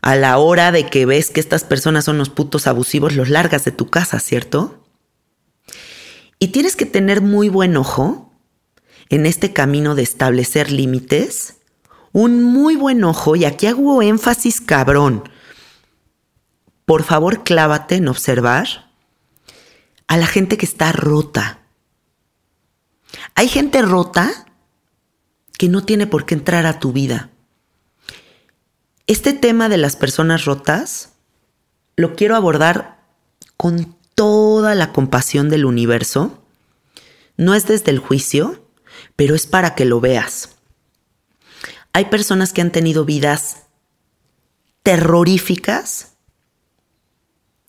A 0.01 0.15
la 0.15 0.37
hora 0.37 0.71
de 0.71 0.85
que 0.85 1.05
ves 1.05 1.31
que 1.31 1.41
estas 1.41 1.65
personas 1.65 2.05
son 2.05 2.17
los 2.17 2.29
putos 2.29 2.65
abusivos, 2.65 3.13
los 3.13 3.27
largas 3.27 3.65
de 3.65 3.73
tu 3.73 3.89
casa, 3.89 4.21
¿cierto? 4.21 4.85
Y 6.39 6.47
tienes 6.47 6.77
que 6.77 6.85
tener 6.85 7.19
muy 7.19 7.49
buen 7.49 7.75
ojo 7.75 8.33
en 9.09 9.25
este 9.25 9.51
camino 9.51 9.95
de 9.95 10.03
establecer 10.03 10.71
límites, 10.71 11.55
un 12.13 12.41
muy 12.41 12.77
buen 12.77 13.03
ojo, 13.03 13.35
y 13.35 13.43
aquí 13.43 13.67
hago 13.67 14.01
énfasis 14.01 14.61
cabrón. 14.61 15.23
Por 16.91 17.03
favor, 17.03 17.45
clávate 17.45 17.95
en 17.95 18.09
observar 18.09 18.91
a 20.07 20.17
la 20.17 20.27
gente 20.27 20.57
que 20.57 20.65
está 20.65 20.91
rota, 20.91 21.61
hay 23.33 23.47
gente 23.47 23.81
rota 23.81 24.29
que 25.57 25.69
no 25.69 25.85
tiene 25.85 26.05
por 26.05 26.25
qué 26.25 26.35
entrar 26.35 26.65
a 26.65 26.79
tu 26.79 26.91
vida. 26.91 27.29
Este 29.07 29.31
tema 29.31 29.69
de 29.69 29.77
las 29.77 29.95
personas 29.95 30.43
rotas 30.43 31.13
lo 31.95 32.13
quiero 32.13 32.35
abordar 32.35 32.99
con 33.55 33.95
toda 34.13 34.75
la 34.75 34.91
compasión 34.91 35.47
del 35.47 35.63
universo. 35.63 36.43
No 37.37 37.55
es 37.55 37.67
desde 37.67 37.91
el 37.91 37.99
juicio, 37.99 38.67
pero 39.15 39.33
es 39.33 39.47
para 39.47 39.75
que 39.75 39.85
lo 39.85 40.01
veas. 40.01 40.57
Hay 41.93 42.07
personas 42.09 42.51
que 42.51 42.59
han 42.59 42.73
tenido 42.73 43.05
vidas 43.05 43.67
terroríficas, 44.83 46.10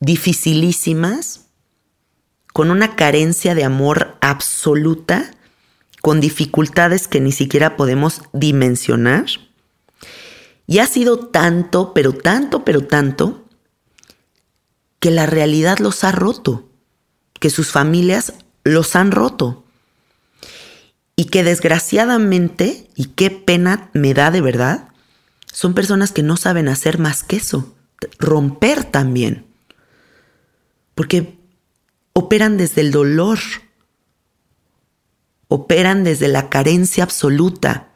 dificilísimas, 0.03 1.47
con 2.53 2.73
una 2.73 2.97
carencia 2.97 3.55
de 3.55 3.63
amor 3.63 4.17
absoluta, 4.21 5.31
con 6.03 6.21
dificultades 6.21 7.07
que 7.07 7.21
ni 7.21 7.31
siquiera 7.31 7.77
podemos 7.77 8.23
dimensionar. 8.33 9.27
Y 10.67 10.81
ha 10.81 10.89
sido 10.89 11.29
tanto, 11.29 11.95
pero 11.95 12.13
tanto, 12.13 12.65
pero 12.65 12.85
tanto, 12.85 13.45
que 14.99 15.13
la 15.13 15.27
realidad 15.27 15.79
los 15.79 16.03
ha 16.03 16.11
roto, 16.11 16.69
que 17.39 17.49
sus 17.49 17.71
familias 17.71 18.35
los 18.65 18.97
han 18.97 19.13
roto. 19.13 19.65
Y 21.15 21.27
que 21.27 21.45
desgraciadamente, 21.45 22.91
y 22.97 23.07
qué 23.07 23.31
pena 23.31 23.89
me 23.93 24.15
da 24.15 24.33
de 24.33 24.41
verdad, 24.41 24.89
son 25.53 25.75
personas 25.75 26.11
que 26.11 26.25
no 26.25 26.37
saben 26.37 26.69
hacer 26.69 26.99
más 26.99 27.23
que 27.23 27.37
eso, 27.37 27.73
romper 28.19 28.83
también. 28.83 29.52
Porque 31.03 31.37
operan 32.13 32.59
desde 32.59 32.81
el 32.81 32.93
dolor, 32.93 33.41
operan 35.49 36.05
desde 36.05 36.29
la 36.29 36.49
carencia 36.49 37.03
absoluta, 37.03 37.89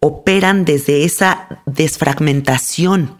operan 0.00 0.64
desde 0.64 1.04
esa 1.04 1.62
desfragmentación. 1.66 3.16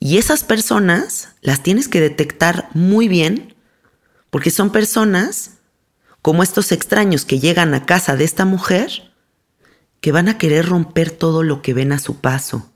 Y 0.00 0.18
esas 0.18 0.42
personas 0.42 1.28
las 1.42 1.62
tienes 1.62 1.86
que 1.86 2.00
detectar 2.00 2.70
muy 2.74 3.06
bien 3.06 3.54
porque 4.30 4.50
son 4.50 4.70
personas 4.72 5.58
como 6.22 6.42
estos 6.42 6.72
extraños 6.72 7.24
que 7.24 7.38
llegan 7.38 7.72
a 7.72 7.86
casa 7.86 8.16
de 8.16 8.24
esta 8.24 8.44
mujer 8.44 9.14
que 10.00 10.10
van 10.10 10.28
a 10.28 10.38
querer 10.38 10.66
romper 10.66 11.12
todo 11.12 11.44
lo 11.44 11.62
que 11.62 11.72
ven 11.72 11.92
a 11.92 12.00
su 12.00 12.16
paso. 12.16 12.73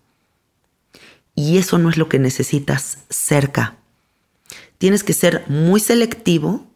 Y 1.39 1.59
eso 1.59 1.79
no 1.79 1.89
es 1.89 1.97
lo 1.97 2.09
que 2.09 2.19
necesitas 2.19 2.99
cerca. 3.11 3.77
Tienes 4.77 5.05
que 5.05 5.13
ser 5.13 5.45
muy 5.47 5.79
selectivo 5.79 6.67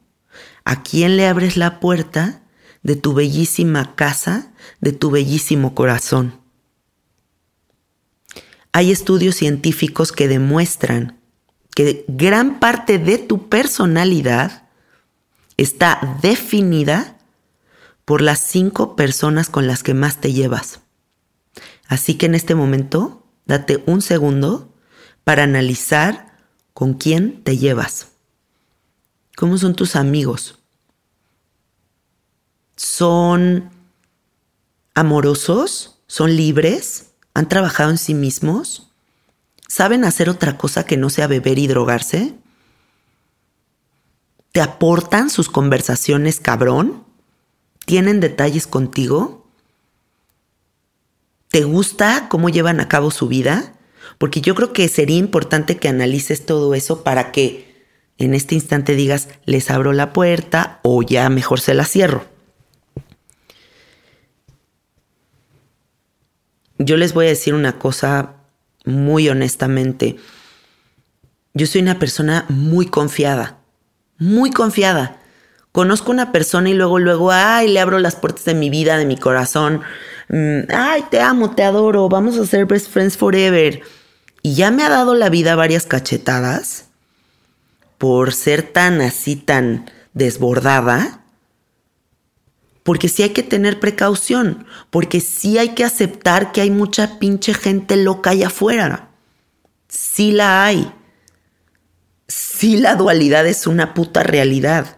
a 0.65 0.85
quién 0.85 1.17
le 1.17 1.27
abres 1.27 1.57
la 1.57 1.81
puerta 1.81 2.43
de 2.85 2.95
tu 2.95 3.13
bellísima 3.13 3.97
casa, 3.97 4.53
de 4.81 4.93
tu 4.93 5.11
bellísimo 5.11 5.75
corazón. 5.75 6.39
Hay 8.71 8.93
estudios 8.93 9.35
científicos 9.35 10.13
que 10.13 10.29
demuestran 10.29 11.19
que 11.75 12.05
gran 12.07 12.61
parte 12.61 12.99
de 12.99 13.19
tu 13.19 13.49
personalidad 13.49 14.69
está 15.57 16.21
definida 16.23 17.19
por 18.05 18.23
las 18.23 18.39
cinco 18.39 18.95
personas 18.95 19.51
con 19.51 19.67
las 19.67 19.83
que 19.83 19.95
más 19.95 20.21
te 20.21 20.33
llevas. 20.33 20.83
Así 21.89 22.15
que 22.15 22.27
en 22.27 22.37
este 22.37 22.55
momento, 22.55 23.22
date 23.47 23.83
un 23.87 24.03
segundo 24.03 24.73
para 25.25 25.45
analizar 25.45 26.37
con 26.73 26.95
quién 26.95 27.43
te 27.45 27.59
llevas. 27.59 28.09
¿Cómo 29.37 29.59
son 29.59 29.75
tus 29.75 29.97
amigos? 29.97 30.59
¿Son 32.77 33.71
amorosos? 34.95 35.99
¿Son 36.07 36.37
libres? 36.37 37.13
¿Han 37.35 37.49
trabajado 37.49 37.91
en 37.91 37.99
sí 37.99 38.15
mismos? 38.15 38.91
¿Saben 39.69 40.05
hacer 40.05 40.29
otra 40.29 40.59
cosa 40.59 40.85
que 40.85 40.97
no 40.97 41.09
sea 41.09 41.27
beber 41.27 41.59
y 41.59 41.67
drogarse? 41.67 42.35
¿Te 44.53 44.61
aportan 44.61 45.31
sus 45.31 45.49
conversaciones 45.49 46.41
cabrón? 46.41 47.05
¿Tienen 47.87 48.21
detalles 48.21 48.67
contigo? 48.67 49.42
¿Te 51.53 51.65
gusta 51.65 52.29
cómo 52.31 52.49
llevan 52.49 52.81
a 52.81 52.89
cabo 52.89 53.11
su 53.11 53.29
vida? 53.29 53.75
Porque 54.17 54.41
yo 54.41 54.55
creo 54.55 54.73
que 54.73 54.89
sería 54.89 55.19
importante 55.19 55.77
que 55.77 55.89
analices 55.89 56.47
todo 56.47 56.75
eso 56.75 57.05
para 57.05 57.31
que 57.31 57.87
en 58.17 58.33
este 58.33 58.55
instante 58.55 58.97
digas, 58.97 59.29
les 59.45 59.71
abro 59.71 59.93
la 59.93 60.15
puerta 60.15 60.81
o 60.83 61.03
ya 61.03 61.29
mejor 61.29 61.61
se 61.61 61.75
la 61.75 61.85
cierro. 61.85 62.25
Yo 66.79 66.97
les 66.97 67.13
voy 67.13 67.27
a 67.27 67.29
decir 67.29 67.53
una 67.53 67.79
cosa 67.79 68.37
muy 68.87 69.29
honestamente. 69.29 70.17
Yo 71.53 71.67
soy 71.67 71.83
una 71.83 71.99
persona 71.99 72.47
muy 72.49 72.87
confiada, 72.87 73.59
muy 74.17 74.51
confiada. 74.51 75.22
Conozco 75.73 76.11
una 76.11 76.33
persona 76.33 76.69
y 76.71 76.75
luego, 76.75 76.99
luego, 76.99 77.33
ay, 77.33 77.69
le 77.69 77.81
abro 77.81 77.99
las 77.99 78.17
puertas 78.17 78.45
de 78.45 78.55
mi 78.55 78.71
vida, 78.71 78.99
de 78.99 79.07
mi 79.07 79.17
corazón. 79.17 79.81
Mm, 80.29 80.71
ay, 80.73 81.05
te 81.11 81.21
amo, 81.21 81.55
te 81.55 81.65
adoro, 81.65 82.09
vamos 82.09 82.39
a 82.39 82.47
ser 82.47 82.67
best 82.67 82.91
friends 82.91 83.17
forever. 83.17 83.81
Y 84.43 84.55
ya 84.55 84.71
me 84.71 84.83
ha 84.85 84.89
dado 84.89 85.15
la 85.15 85.31
vida 85.31 85.57
varias 85.57 85.87
cachetadas 85.87 86.87
por 87.99 88.33
ser 88.33 88.63
tan 88.63 89.01
así, 89.01 89.37
tan 89.37 89.91
desbordada 90.13 91.23
porque 92.83 93.09
sí 93.09 93.23
hay 93.23 93.31
que 93.31 93.43
tener 93.43 93.79
precaución, 93.79 94.67
porque 94.91 95.21
sí 95.21 95.59
hay 95.59 95.71
que 95.71 95.85
aceptar 95.85 96.53
que 96.53 96.61
hay 96.61 96.71
mucha 96.71 97.19
pinche 97.19 97.55
gente 97.55 97.97
loca 97.97 98.31
allá 98.31 98.49
afuera. 98.49 99.11
Sí 99.89 100.33
la 100.33 100.65
hay. 100.65 100.93
Sí 102.27 102.79
la 102.79 102.97
dualidad 102.97 103.47
es 103.47 103.67
una 103.67 103.95
puta 103.95 104.23
realidad. 104.23 104.97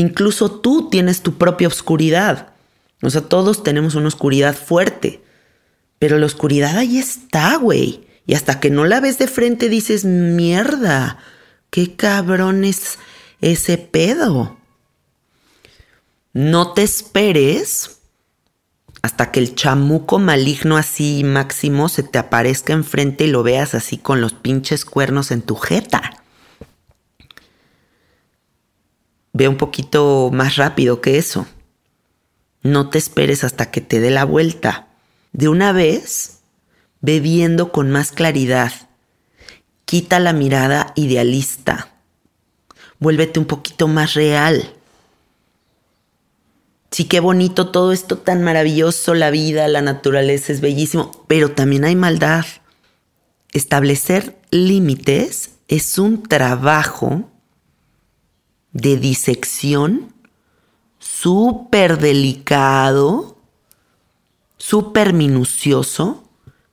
Incluso 0.00 0.50
tú 0.50 0.88
tienes 0.88 1.20
tu 1.20 1.36
propia 1.36 1.68
oscuridad. 1.68 2.54
O 3.02 3.10
sea, 3.10 3.20
todos 3.20 3.62
tenemos 3.62 3.94
una 3.96 4.08
oscuridad 4.08 4.56
fuerte. 4.56 5.22
Pero 5.98 6.16
la 6.18 6.24
oscuridad 6.24 6.78
ahí 6.78 6.96
está, 6.96 7.56
güey. 7.56 8.06
Y 8.26 8.32
hasta 8.32 8.60
que 8.60 8.70
no 8.70 8.86
la 8.86 9.00
ves 9.00 9.18
de 9.18 9.28
frente 9.28 9.68
dices, 9.68 10.06
mierda, 10.06 11.18
qué 11.68 11.96
cabrón 11.96 12.64
es 12.64 12.98
ese 13.42 13.76
pedo. 13.76 14.56
No 16.32 16.72
te 16.72 16.82
esperes 16.82 17.98
hasta 19.02 19.30
que 19.30 19.40
el 19.40 19.54
chamuco 19.54 20.18
maligno 20.18 20.78
así 20.78 21.24
máximo 21.24 21.90
se 21.90 22.04
te 22.04 22.18
aparezca 22.18 22.72
enfrente 22.72 23.24
y 23.24 23.26
lo 23.26 23.42
veas 23.42 23.74
así 23.74 23.98
con 23.98 24.22
los 24.22 24.32
pinches 24.32 24.86
cuernos 24.86 25.30
en 25.30 25.42
tu 25.42 25.56
jeta. 25.56 26.19
Ve 29.32 29.48
un 29.48 29.56
poquito 29.56 30.30
más 30.32 30.56
rápido 30.56 31.00
que 31.00 31.18
eso. 31.18 31.46
No 32.62 32.90
te 32.90 32.98
esperes 32.98 33.44
hasta 33.44 33.70
que 33.70 33.80
te 33.80 34.00
dé 34.00 34.10
la 34.10 34.24
vuelta. 34.24 34.88
De 35.32 35.48
una 35.48 35.72
vez, 35.72 36.40
ve 37.00 37.20
viendo 37.20 37.72
con 37.72 37.90
más 37.90 38.12
claridad. 38.12 38.72
Quita 39.84 40.18
la 40.20 40.32
mirada 40.32 40.92
idealista. 40.94 41.88
Vuélvete 42.98 43.40
un 43.40 43.46
poquito 43.46 43.88
más 43.88 44.14
real. 44.14 44.74
Sí, 46.90 47.04
qué 47.04 47.20
bonito 47.20 47.70
todo 47.70 47.92
esto 47.92 48.18
tan 48.18 48.42
maravilloso, 48.42 49.14
la 49.14 49.30
vida, 49.30 49.68
la 49.68 49.80
naturaleza 49.80 50.52
es 50.52 50.60
bellísimo, 50.60 51.24
pero 51.28 51.52
también 51.52 51.84
hay 51.84 51.94
maldad. 51.94 52.44
Establecer 53.52 54.36
límites 54.50 55.50
es 55.68 55.98
un 55.98 56.24
trabajo 56.24 57.30
de 58.72 58.96
disección 58.96 60.14
súper 60.98 61.98
delicado, 61.98 63.38
súper 64.58 65.12
minucioso, 65.12 66.24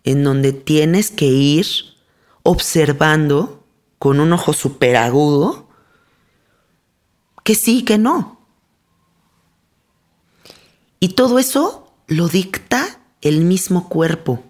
en 0.04 0.24
donde 0.24 0.54
tienes 0.54 1.12
que 1.12 1.26
ir 1.26 1.66
observando 2.44 3.66
con 4.00 4.20
un 4.20 4.32
ojo 4.34 4.54
súper 4.54 4.96
agudo 4.96 5.68
que 7.48 7.56
sí, 7.56 7.84
que 7.84 7.98
no. 7.98 8.42
Y 11.00 11.10
todo 11.10 11.40
eso 11.40 11.94
lo 12.08 12.28
dicta 12.28 13.00
el 13.22 13.42
mismo 13.42 13.88
cuerpo. 13.88 14.44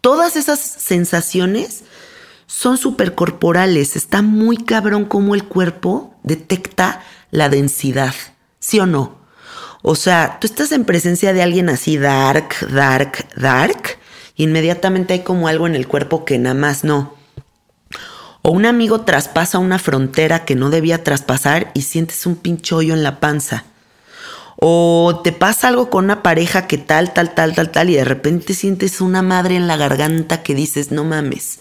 Todas 0.00 0.36
esas 0.36 0.58
sensaciones 0.58 1.84
son 2.50 2.76
supercorporales. 2.78 3.94
Está 3.94 4.22
muy 4.22 4.56
cabrón 4.56 5.04
cómo 5.04 5.36
el 5.36 5.44
cuerpo 5.44 6.16
detecta 6.24 7.00
la 7.30 7.48
densidad. 7.48 8.12
¿Sí 8.58 8.80
o 8.80 8.86
no? 8.86 9.20
O 9.82 9.94
sea, 9.94 10.38
tú 10.40 10.48
estás 10.48 10.72
en 10.72 10.84
presencia 10.84 11.32
de 11.32 11.42
alguien 11.42 11.68
así 11.68 11.96
dark, 11.96 12.68
dark, 12.72 13.28
dark. 13.36 13.98
Inmediatamente 14.34 15.14
hay 15.14 15.20
como 15.20 15.46
algo 15.46 15.68
en 15.68 15.76
el 15.76 15.86
cuerpo 15.86 16.24
que 16.24 16.38
nada 16.38 16.56
más 16.56 16.82
no. 16.82 17.14
O 18.42 18.50
un 18.50 18.66
amigo 18.66 19.02
traspasa 19.02 19.58
una 19.58 19.78
frontera 19.78 20.44
que 20.44 20.56
no 20.56 20.70
debía 20.70 21.04
traspasar 21.04 21.70
y 21.74 21.82
sientes 21.82 22.26
un 22.26 22.34
pinche 22.34 22.74
en 22.80 23.04
la 23.04 23.20
panza. 23.20 23.64
O 24.56 25.20
te 25.22 25.30
pasa 25.30 25.68
algo 25.68 25.88
con 25.88 26.04
una 26.04 26.24
pareja 26.24 26.66
que 26.66 26.78
tal, 26.78 27.14
tal, 27.14 27.32
tal, 27.32 27.54
tal, 27.54 27.70
tal, 27.70 27.90
y 27.90 27.94
de 27.94 28.04
repente 28.04 28.54
sientes 28.54 29.00
una 29.00 29.22
madre 29.22 29.54
en 29.54 29.68
la 29.68 29.76
garganta 29.76 30.42
que 30.42 30.56
dices, 30.56 30.90
no 30.90 31.04
mames. 31.04 31.60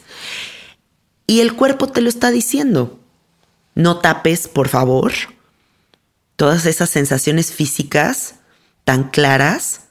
Y 1.30 1.42
el 1.42 1.56
cuerpo 1.56 1.86
te 1.86 2.02
lo 2.02 2.10
está 2.10 2.32
diciendo. 2.32 3.00
No 3.76 4.00
tapes, 4.00 4.48
por 4.48 4.68
favor, 4.68 5.14
todas 6.36 6.66
esas 6.66 6.90
sensaciones 6.90 7.54
físicas 7.54 8.34
tan 8.84 9.12
claras, 9.12 9.82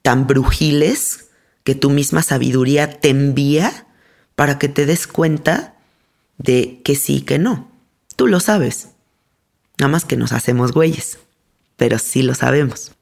tan 0.00 0.26
brujiles, 0.26 1.26
que 1.64 1.74
tu 1.74 1.90
misma 1.90 2.22
sabiduría 2.22 2.98
te 2.98 3.10
envía 3.10 3.86
para 4.34 4.58
que 4.58 4.70
te 4.70 4.86
des 4.86 5.06
cuenta 5.06 5.74
de 6.38 6.80
que 6.82 6.96
sí, 6.96 7.20
que 7.20 7.38
no. 7.38 7.70
Tú 8.16 8.26
lo 8.26 8.40
sabes. 8.40 8.88
Nada 9.78 9.90
más 9.90 10.06
que 10.06 10.16
nos 10.16 10.32
hacemos 10.32 10.72
güeyes 10.72 11.18
pero 11.76 11.98
sí 11.98 12.22
lo 12.22 12.34
sabemos. 12.34 12.92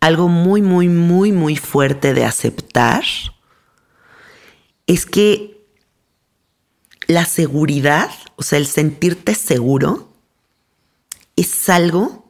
Algo 0.00 0.26
muy, 0.26 0.62
muy, 0.62 0.88
muy, 0.88 1.30
muy 1.30 1.54
fuerte 1.54 2.14
de 2.14 2.24
aceptar 2.24 3.04
es 4.86 5.06
que 5.06 5.56
la 7.06 7.24
seguridad, 7.24 8.10
o 8.36 8.42
sea, 8.42 8.58
el 8.58 8.66
sentirte 8.66 9.34
seguro, 9.34 10.12
es 11.36 11.68
algo 11.68 12.26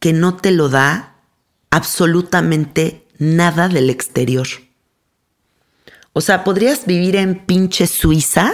que 0.00 0.12
no 0.12 0.36
te 0.36 0.50
lo 0.50 0.68
da 0.68 1.16
absolutamente 1.70 3.06
nada 3.18 3.68
del 3.68 3.90
exterior. 3.90 4.46
O 6.12 6.20
sea, 6.20 6.44
podrías 6.44 6.86
vivir 6.86 7.16
en 7.16 7.44
pinche 7.44 7.86
Suiza 7.86 8.52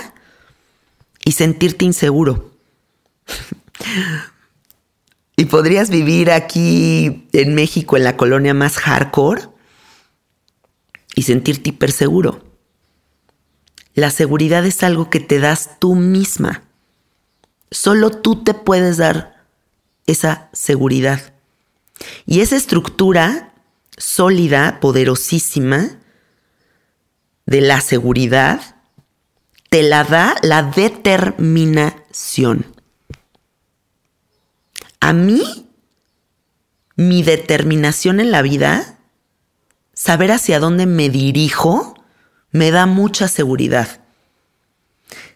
y 1.24 1.32
sentirte 1.32 1.84
inseguro. 1.84 2.52
y 5.36 5.44
podrías 5.46 5.90
vivir 5.90 6.30
aquí 6.30 7.28
en 7.32 7.54
México 7.54 7.96
en 7.96 8.04
la 8.04 8.16
colonia 8.16 8.54
más 8.54 8.78
hardcore 8.78 9.48
y 11.14 11.22
sentirte 11.22 11.70
hiper 11.70 11.92
seguro. 11.92 12.49
La 14.00 14.10
seguridad 14.10 14.64
es 14.64 14.82
algo 14.82 15.10
que 15.10 15.20
te 15.20 15.40
das 15.40 15.78
tú 15.78 15.94
misma. 15.94 16.62
Solo 17.70 18.10
tú 18.10 18.42
te 18.42 18.54
puedes 18.54 18.96
dar 18.96 19.44
esa 20.06 20.48
seguridad. 20.54 21.34
Y 22.24 22.40
esa 22.40 22.56
estructura 22.56 23.52
sólida, 23.98 24.80
poderosísima, 24.80 25.98
de 27.44 27.60
la 27.60 27.82
seguridad, 27.82 28.76
te 29.68 29.82
la 29.82 30.04
da 30.04 30.34
la 30.40 30.62
determinación. 30.62 32.74
A 34.98 35.12
mí, 35.12 35.68
mi 36.96 37.22
determinación 37.22 38.20
en 38.20 38.30
la 38.30 38.40
vida, 38.40 38.98
saber 39.92 40.32
hacia 40.32 40.58
dónde 40.58 40.86
me 40.86 41.10
dirijo, 41.10 41.99
me 42.52 42.70
da 42.70 42.86
mucha 42.86 43.28
seguridad. 43.28 44.00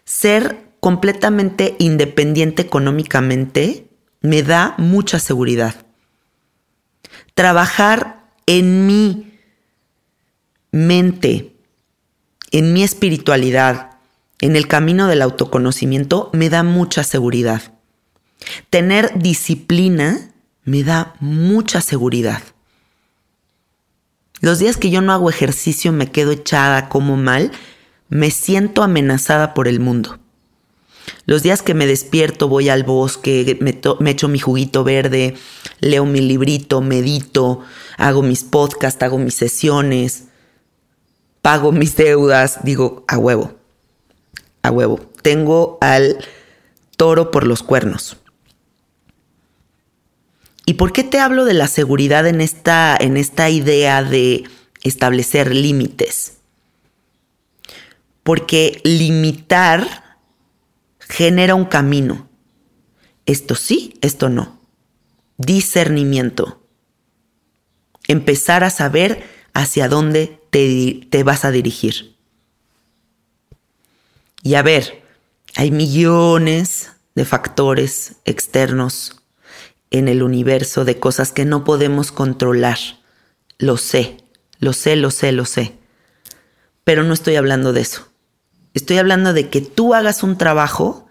Ser 0.03 0.57
completamente 0.79 1.75
independiente 1.79 2.61
económicamente 2.61 3.87
me 4.21 4.43
da 4.43 4.75
mucha 4.77 5.19
seguridad. 5.19 5.85
Trabajar 7.33 8.23
en 8.45 8.85
mi 8.85 9.39
mente, 10.71 11.55
en 12.51 12.73
mi 12.73 12.83
espiritualidad, 12.83 13.91
en 14.41 14.55
el 14.55 14.67
camino 14.67 15.07
del 15.07 15.21
autoconocimiento, 15.21 16.29
me 16.33 16.49
da 16.49 16.63
mucha 16.63 17.03
seguridad. 17.03 17.73
Tener 18.69 19.17
disciplina 19.17 20.33
me 20.63 20.83
da 20.83 21.15
mucha 21.19 21.81
seguridad. 21.81 22.41
Los 24.41 24.59
días 24.59 24.77
que 24.77 24.89
yo 24.89 25.01
no 25.01 25.13
hago 25.13 25.29
ejercicio, 25.29 25.91
me 25.91 26.11
quedo 26.11 26.31
echada, 26.31 26.89
como 26.89 27.17
mal, 27.17 27.51
me 28.09 28.31
siento 28.31 28.83
amenazada 28.83 29.53
por 29.53 29.67
el 29.67 29.79
mundo. 29.79 30.19
Los 31.25 31.43
días 31.43 31.61
que 31.61 31.73
me 31.73 31.87
despierto, 31.87 32.47
voy 32.47 32.69
al 32.69 32.83
bosque, 32.83 33.57
me, 33.61 34.09
echo 34.11 34.27
mi 34.27 34.39
juguito 34.39 34.83
verde, 34.83 35.35
leo 35.79 36.05
mi 36.05 36.19
librito, 36.19 36.81
medito, 36.81 37.61
hago 37.97 38.21
mis 38.21 38.43
podcasts, 38.43 39.01
hago 39.01 39.17
mis 39.17 39.35
sesiones, 39.35 40.25
pago 41.41 41.71
mis 41.71 41.95
deudas, 41.95 42.59
digo, 42.63 43.05
a 43.07 43.17
huevo, 43.17 43.55
a 44.61 44.71
huevo. 44.71 44.99
Tengo 45.21 45.77
al 45.81 46.17
toro 46.97 47.31
por 47.31 47.47
los 47.47 47.63
cuernos. 47.63 48.17
¿Y 50.65 50.73
por 50.73 50.91
qué 50.91 51.03
te 51.03 51.19
hablo 51.19 51.45
de 51.45 51.53
la 51.53 51.67
seguridad 51.67 52.25
en 52.25 52.41
esta, 52.41 52.97
en 52.99 53.17
esta 53.17 53.49
idea 53.49 54.03
de 54.03 54.45
establecer 54.81 55.53
límites? 55.53 56.37
Porque 58.23 58.81
limitar 58.83 60.17
genera 60.99 61.53
un 61.53 61.65
camino. 61.65 62.27
Esto 63.27 63.53
sí, 63.53 63.93
esto 64.01 64.29
no. 64.29 64.59
Discernimiento. 65.37 66.63
Empezar 68.07 68.63
a 68.63 68.71
saber 68.71 69.23
hacia 69.53 69.87
dónde 69.87 70.39
te, 70.49 71.07
te 71.11 71.23
vas 71.23 71.45
a 71.45 71.51
dirigir. 71.51 72.15
Y 74.41 74.55
a 74.55 74.63
ver, 74.63 75.03
hay 75.55 75.69
millones 75.69 76.91
de 77.13 77.25
factores 77.25 78.15
externos 78.25 79.21
en 79.97 80.07
el 80.07 80.23
universo 80.23 80.85
de 80.85 80.99
cosas 80.99 81.31
que 81.31 81.45
no 81.45 81.63
podemos 81.63 82.11
controlar. 82.11 82.77
Lo 83.57 83.77
sé, 83.77 84.17
lo 84.59 84.73
sé, 84.73 84.95
lo 84.95 85.11
sé, 85.11 85.31
lo 85.31 85.45
sé. 85.45 85.73
Pero 86.83 87.03
no 87.03 87.13
estoy 87.13 87.35
hablando 87.35 87.73
de 87.73 87.81
eso. 87.81 88.07
Estoy 88.73 88.97
hablando 88.97 89.33
de 89.33 89.49
que 89.49 89.61
tú 89.61 89.93
hagas 89.93 90.23
un 90.23 90.37
trabajo 90.37 91.07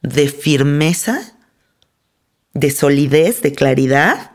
de 0.00 0.28
firmeza, 0.28 1.34
de 2.54 2.70
solidez, 2.70 3.42
de 3.42 3.52
claridad, 3.52 4.32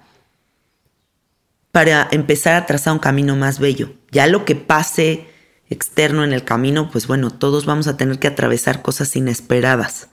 para 1.72 2.08
empezar 2.12 2.56
a 2.56 2.66
trazar 2.66 2.94
un 2.94 3.00
camino 3.00 3.36
más 3.36 3.60
bello. 3.60 3.94
Ya 4.12 4.28
lo 4.28 4.46
que 4.46 4.56
pase 4.56 5.28
externo 5.70 6.24
en 6.24 6.34
el 6.34 6.44
camino, 6.44 6.90
pues 6.92 7.08
bueno, 7.08 7.32
todos 7.32 7.66
vamos 7.66 7.88
a 7.88 7.98
tener 7.98 8.20
que 8.20 8.28
atravesar 8.28 8.82
cosas 8.82 9.16
inesperadas. 9.16 10.10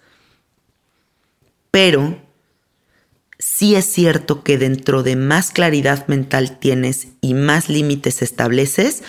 Pero 1.70 2.23
sí 3.44 3.76
es 3.76 3.84
cierto 3.84 4.42
que 4.42 4.56
dentro 4.56 5.02
de 5.02 5.16
más 5.16 5.50
claridad 5.50 6.08
mental 6.08 6.58
tienes 6.58 7.08
y 7.20 7.34
más 7.34 7.68
límites 7.68 8.22
estableces, 8.22 9.02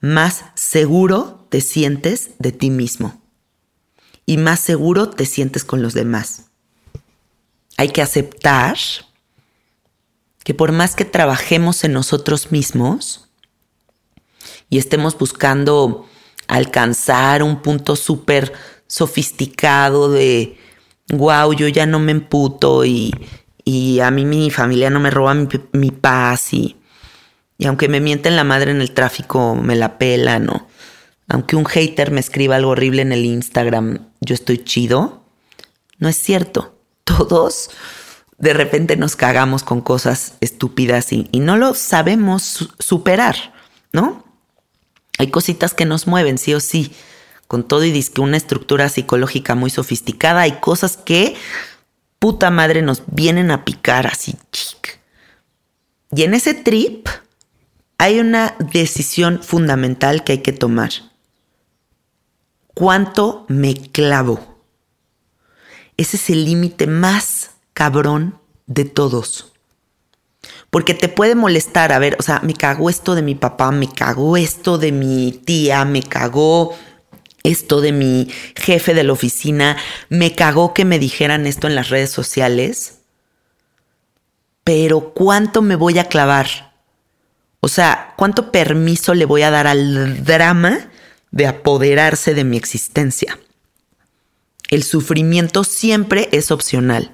más 0.00 0.46
seguro 0.54 1.46
te 1.50 1.60
sientes 1.60 2.30
de 2.38 2.52
ti 2.52 2.70
mismo 2.70 3.20
y 4.24 4.38
más 4.38 4.60
seguro 4.60 5.10
te 5.10 5.26
sientes 5.26 5.62
con 5.62 5.82
los 5.82 5.92
demás. 5.92 6.46
Hay 7.76 7.90
que 7.90 8.00
aceptar 8.00 8.78
que 10.42 10.54
por 10.54 10.72
más 10.72 10.96
que 10.96 11.04
trabajemos 11.04 11.84
en 11.84 11.92
nosotros 11.92 12.50
mismos 12.50 13.28
y 14.70 14.78
estemos 14.78 15.18
buscando 15.18 16.08
alcanzar 16.48 17.42
un 17.42 17.60
punto 17.60 17.96
súper 17.96 18.54
sofisticado 18.86 20.10
de, 20.10 20.56
wow, 21.08 21.52
yo 21.52 21.68
ya 21.68 21.84
no 21.84 21.98
me 21.98 22.12
emputo 22.12 22.86
y, 22.86 23.12
y 23.64 24.00
a 24.00 24.10
mí 24.10 24.24
mi 24.24 24.50
familia 24.50 24.90
no 24.90 25.00
me 25.00 25.10
roba 25.10 25.34
mi, 25.34 25.90
paz 25.90 26.52
y, 26.52 26.76
y, 27.58 27.66
aunque 27.66 27.88
me 27.88 28.00
mienten 28.00 28.36
la 28.36 28.44
madre 28.44 28.70
en 28.70 28.80
el 28.80 28.92
tráfico, 28.92 29.54
me 29.54 29.76
la 29.76 29.98
pelan 29.98 30.50
o 30.50 30.68
aunque 31.28 31.56
un 31.56 31.64
hater 31.64 32.10
me 32.10 32.20
escriba 32.20 32.56
algo 32.56 32.70
horrible 32.70 33.02
en 33.02 33.12
el 33.12 33.24
Instagram, 33.24 34.06
yo 34.20 34.34
estoy 34.34 34.58
chido. 34.64 35.24
No 35.98 36.08
es 36.08 36.16
cierto. 36.16 36.78
Todos 37.04 37.70
de 38.42 38.52
repente 38.52 38.96
nos 38.96 39.14
cagamos 39.14 39.62
con 39.62 39.80
cosas 39.80 40.34
estúpidas 40.40 41.12
y, 41.12 41.28
y 41.30 41.38
no 41.38 41.56
lo 41.56 41.74
sabemos 41.74 42.70
superar, 42.80 43.36
¿no? 43.92 44.24
Hay 45.16 45.28
cositas 45.28 45.74
que 45.74 45.84
nos 45.84 46.08
mueven, 46.08 46.38
sí 46.38 46.52
o 46.52 46.58
sí. 46.58 46.92
Con 47.46 47.68
todo 47.68 47.84
y 47.84 48.02
que 48.02 48.20
una 48.20 48.36
estructura 48.36 48.88
psicológica 48.88 49.54
muy 49.54 49.70
sofisticada, 49.70 50.40
hay 50.40 50.52
cosas 50.52 50.96
que 50.96 51.36
puta 52.22 52.52
madre 52.52 52.82
nos 52.82 53.02
vienen 53.08 53.50
a 53.50 53.64
picar 53.64 54.06
así, 54.06 54.36
chic. 54.52 55.00
Y 56.14 56.22
en 56.22 56.34
ese 56.34 56.54
trip 56.54 57.08
hay 57.98 58.20
una 58.20 58.54
decisión 58.60 59.42
fundamental 59.42 60.22
que 60.22 60.30
hay 60.30 60.38
que 60.38 60.52
tomar. 60.52 60.90
¿Cuánto 62.74 63.44
me 63.48 63.74
clavo? 63.74 64.38
Ese 65.96 66.16
es 66.16 66.30
el 66.30 66.44
límite 66.44 66.86
más 66.86 67.50
cabrón 67.72 68.38
de 68.66 68.84
todos. 68.84 69.52
Porque 70.70 70.94
te 70.94 71.08
puede 71.08 71.34
molestar, 71.34 71.90
a 71.90 71.98
ver, 71.98 72.14
o 72.20 72.22
sea, 72.22 72.38
me 72.44 72.54
cagó 72.54 72.88
esto 72.88 73.16
de 73.16 73.22
mi 73.22 73.34
papá, 73.34 73.72
me 73.72 73.92
cagó 73.92 74.36
esto 74.36 74.78
de 74.78 74.92
mi 74.92 75.32
tía, 75.44 75.84
me 75.84 76.04
cagó 76.04 76.72
esto 77.44 77.80
de 77.80 77.92
mi 77.92 78.28
jefe 78.56 78.94
de 78.94 79.04
la 79.04 79.12
oficina, 79.12 79.76
me 80.08 80.34
cagó 80.34 80.74
que 80.74 80.84
me 80.84 80.98
dijeran 80.98 81.46
esto 81.46 81.66
en 81.66 81.74
las 81.74 81.88
redes 81.88 82.10
sociales, 82.10 82.98
pero 84.64 85.12
¿cuánto 85.12 85.62
me 85.62 85.76
voy 85.76 85.98
a 85.98 86.08
clavar? 86.08 86.72
O 87.60 87.68
sea, 87.68 88.14
¿cuánto 88.16 88.52
permiso 88.52 89.14
le 89.14 89.24
voy 89.24 89.42
a 89.42 89.50
dar 89.50 89.66
al 89.66 90.24
drama 90.24 90.90
de 91.30 91.46
apoderarse 91.46 92.34
de 92.34 92.44
mi 92.44 92.56
existencia? 92.56 93.38
El 94.70 94.84
sufrimiento 94.84 95.64
siempre 95.64 96.28
es 96.32 96.50
opcional. 96.50 97.12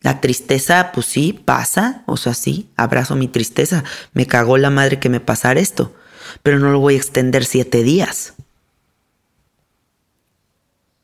La 0.00 0.20
tristeza, 0.20 0.92
pues 0.92 1.06
sí, 1.06 1.32
pasa, 1.32 2.04
o 2.06 2.16
sea, 2.16 2.34
sí, 2.34 2.70
abrazo 2.76 3.16
mi 3.16 3.26
tristeza, 3.26 3.82
me 4.12 4.26
cagó 4.26 4.56
la 4.56 4.70
madre 4.70 5.00
que 5.00 5.08
me 5.08 5.20
pasara 5.20 5.58
esto, 5.58 5.94
pero 6.42 6.58
no 6.58 6.70
lo 6.70 6.78
voy 6.78 6.94
a 6.94 6.98
extender 6.98 7.44
siete 7.44 7.82
días 7.82 8.34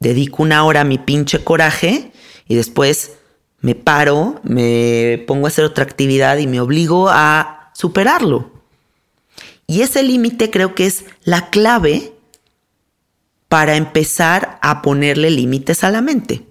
dedico 0.02 0.42
una 0.42 0.64
hora 0.64 0.80
a 0.80 0.84
mi 0.84 0.98
pinche 0.98 1.42
coraje 1.42 2.12
y 2.46 2.56
después 2.56 3.12
me 3.60 3.74
paro, 3.74 4.40
me 4.42 5.24
pongo 5.26 5.46
a 5.46 5.48
hacer 5.48 5.64
otra 5.64 5.84
actividad 5.84 6.38
y 6.38 6.46
me 6.46 6.60
obligo 6.60 7.08
a 7.08 7.70
superarlo. 7.74 8.50
Y 9.66 9.82
ese 9.82 10.02
límite 10.02 10.50
creo 10.50 10.74
que 10.74 10.86
es 10.86 11.04
la 11.22 11.48
clave 11.50 12.12
para 13.48 13.76
empezar 13.76 14.58
a 14.60 14.82
ponerle 14.82 15.30
límites 15.30 15.84
a 15.84 15.90
la 15.90 16.00
mente. 16.00 16.44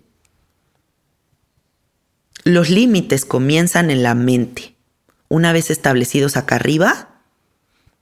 Los 2.43 2.69
límites 2.69 3.25
comienzan 3.25 3.91
en 3.91 4.01
la 4.01 4.15
mente. 4.15 4.75
Una 5.27 5.51
vez 5.51 5.69
establecidos 5.69 6.37
acá 6.37 6.55
arriba, 6.55 7.09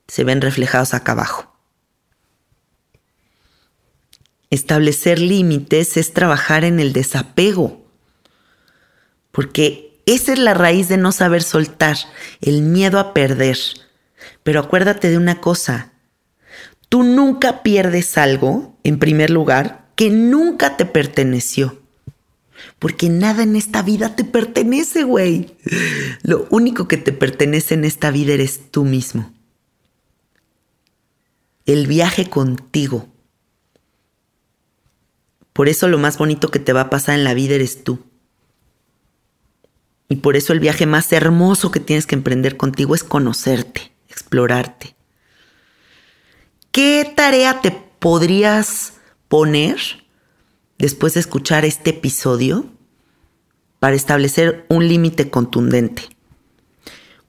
se 0.06 0.24
ven 0.24 0.40
reflejados 0.40 0.94
acá 0.94 1.12
abajo. 1.12 1.49
Establecer 4.50 5.20
límites 5.20 5.96
es 5.96 6.12
trabajar 6.12 6.64
en 6.64 6.80
el 6.80 6.92
desapego, 6.92 7.86
porque 9.30 9.90
Esa 10.06 10.32
es 10.32 10.40
la 10.40 10.54
raíz 10.54 10.88
de 10.88 10.96
no 10.96 11.12
saber 11.12 11.42
soltar, 11.44 11.96
el 12.40 12.62
miedo 12.62 12.98
a 12.98 13.14
perder. 13.14 13.58
Pero 14.42 14.58
acuérdate 14.58 15.08
de 15.08 15.16
una 15.16 15.40
cosa, 15.40 15.92
tú 16.88 17.04
nunca 17.04 17.62
pierdes 17.62 18.18
algo, 18.18 18.76
en 18.82 18.98
primer 18.98 19.30
lugar, 19.30 19.86
que 19.94 20.10
nunca 20.10 20.76
te 20.76 20.84
perteneció. 20.84 21.80
Porque 22.80 23.08
nada 23.08 23.44
en 23.44 23.54
esta 23.54 23.82
vida 23.82 24.16
te 24.16 24.24
pertenece, 24.24 25.04
güey. 25.04 25.54
Lo 26.22 26.48
único 26.50 26.88
que 26.88 26.96
te 26.96 27.12
pertenece 27.12 27.74
en 27.74 27.84
esta 27.84 28.10
vida 28.10 28.34
eres 28.34 28.72
tú 28.72 28.84
mismo. 28.84 29.32
El 31.66 31.86
viaje 31.86 32.28
contigo. 32.28 33.06
Por 35.60 35.68
eso 35.68 35.88
lo 35.88 35.98
más 35.98 36.16
bonito 36.16 36.50
que 36.50 36.58
te 36.58 36.72
va 36.72 36.80
a 36.80 36.88
pasar 36.88 37.16
en 37.16 37.22
la 37.22 37.34
vida 37.34 37.54
eres 37.54 37.84
tú. 37.84 37.98
Y 40.08 40.16
por 40.16 40.36
eso 40.36 40.54
el 40.54 40.58
viaje 40.58 40.86
más 40.86 41.12
hermoso 41.12 41.70
que 41.70 41.80
tienes 41.80 42.06
que 42.06 42.14
emprender 42.14 42.56
contigo 42.56 42.94
es 42.94 43.04
conocerte, 43.04 43.92
explorarte. 44.08 44.96
¿Qué 46.72 47.12
tarea 47.14 47.60
te 47.60 47.72
podrías 47.72 48.94
poner 49.28 49.76
después 50.78 51.12
de 51.12 51.20
escuchar 51.20 51.66
este 51.66 51.90
episodio 51.90 52.64
para 53.80 53.96
establecer 53.96 54.64
un 54.70 54.88
límite 54.88 55.28
contundente. 55.28 56.04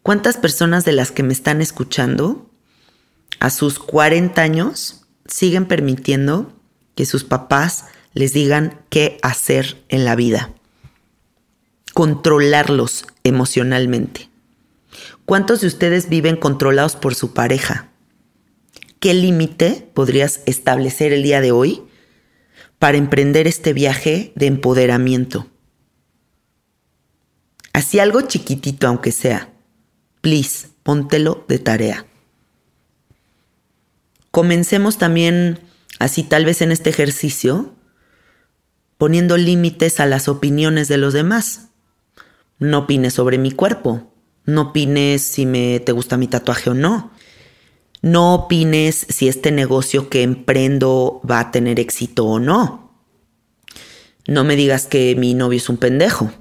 ¿Cuántas 0.03 0.37
personas 0.37 0.85
de 0.85 0.93
las 0.93 1.11
que 1.11 1.23
me 1.23 1.33
están 1.33 1.61
escuchando 1.61 2.49
a 3.41 3.49
sus 3.49 3.77
40 3.77 4.41
años 4.41 5.05
siguen 5.25 5.65
permitiendo 5.65 6.53
que 6.95 7.05
sus 7.05 7.25
papás 7.25 7.87
les 8.13 8.33
digan 8.33 8.81
qué 8.89 9.17
hacer 9.21 9.83
en 9.89 10.05
la 10.05 10.15
vida? 10.15 10.51
Controlarlos 11.93 13.05
emocionalmente. 13.23 14.29
¿Cuántos 15.25 15.61
de 15.61 15.67
ustedes 15.67 16.09
viven 16.09 16.35
controlados 16.35 16.95
por 16.95 17.15
su 17.15 17.33
pareja? 17.33 17.89
¿Qué 18.99 19.13
límite 19.13 19.89
podrías 19.93 20.41
establecer 20.45 21.13
el 21.13 21.23
día 21.23 21.41
de 21.41 21.51
hoy 21.51 21.83
para 22.81 22.97
emprender 22.97 23.45
este 23.45 23.73
viaje 23.73 24.31
de 24.33 24.47
empoderamiento. 24.47 25.45
Así 27.73 27.99
algo 27.99 28.21
chiquitito 28.21 28.87
aunque 28.87 29.11
sea. 29.11 29.53
Please, 30.21 30.69
póntelo 30.81 31.45
de 31.47 31.59
tarea. 31.59 32.07
Comencemos 34.31 34.97
también, 34.97 35.59
así 35.99 36.23
tal 36.23 36.43
vez 36.43 36.63
en 36.63 36.71
este 36.71 36.89
ejercicio, 36.89 37.71
poniendo 39.01 39.35
límites 39.35 39.99
a 39.99 40.05
las 40.05 40.27
opiniones 40.27 40.87
de 40.87 40.97
los 40.97 41.11
demás. 41.11 41.69
No 42.59 42.77
opines 42.77 43.15
sobre 43.15 43.39
mi 43.39 43.49
cuerpo. 43.49 44.13
No 44.45 44.61
opines 44.61 45.23
si 45.23 45.47
me 45.47 45.79
te 45.79 45.91
gusta 45.91 46.17
mi 46.17 46.27
tatuaje 46.27 46.69
o 46.69 46.75
no. 46.75 47.09
No 48.03 48.35
opines 48.35 49.07
si 49.09 49.27
este 49.27 49.51
negocio 49.51 50.07
que 50.07 50.21
emprendo 50.21 51.19
va 51.27 51.39
a 51.39 51.49
tener 51.49 51.79
éxito 51.79 52.27
o 52.27 52.39
no. 52.39 52.93
No 54.27 54.43
me 54.43 54.55
digas 54.55 54.85
que 54.85 55.15
mi 55.15 55.33
novio 55.33 55.57
es 55.57 55.67
un 55.67 55.77
pendejo. 55.77 56.31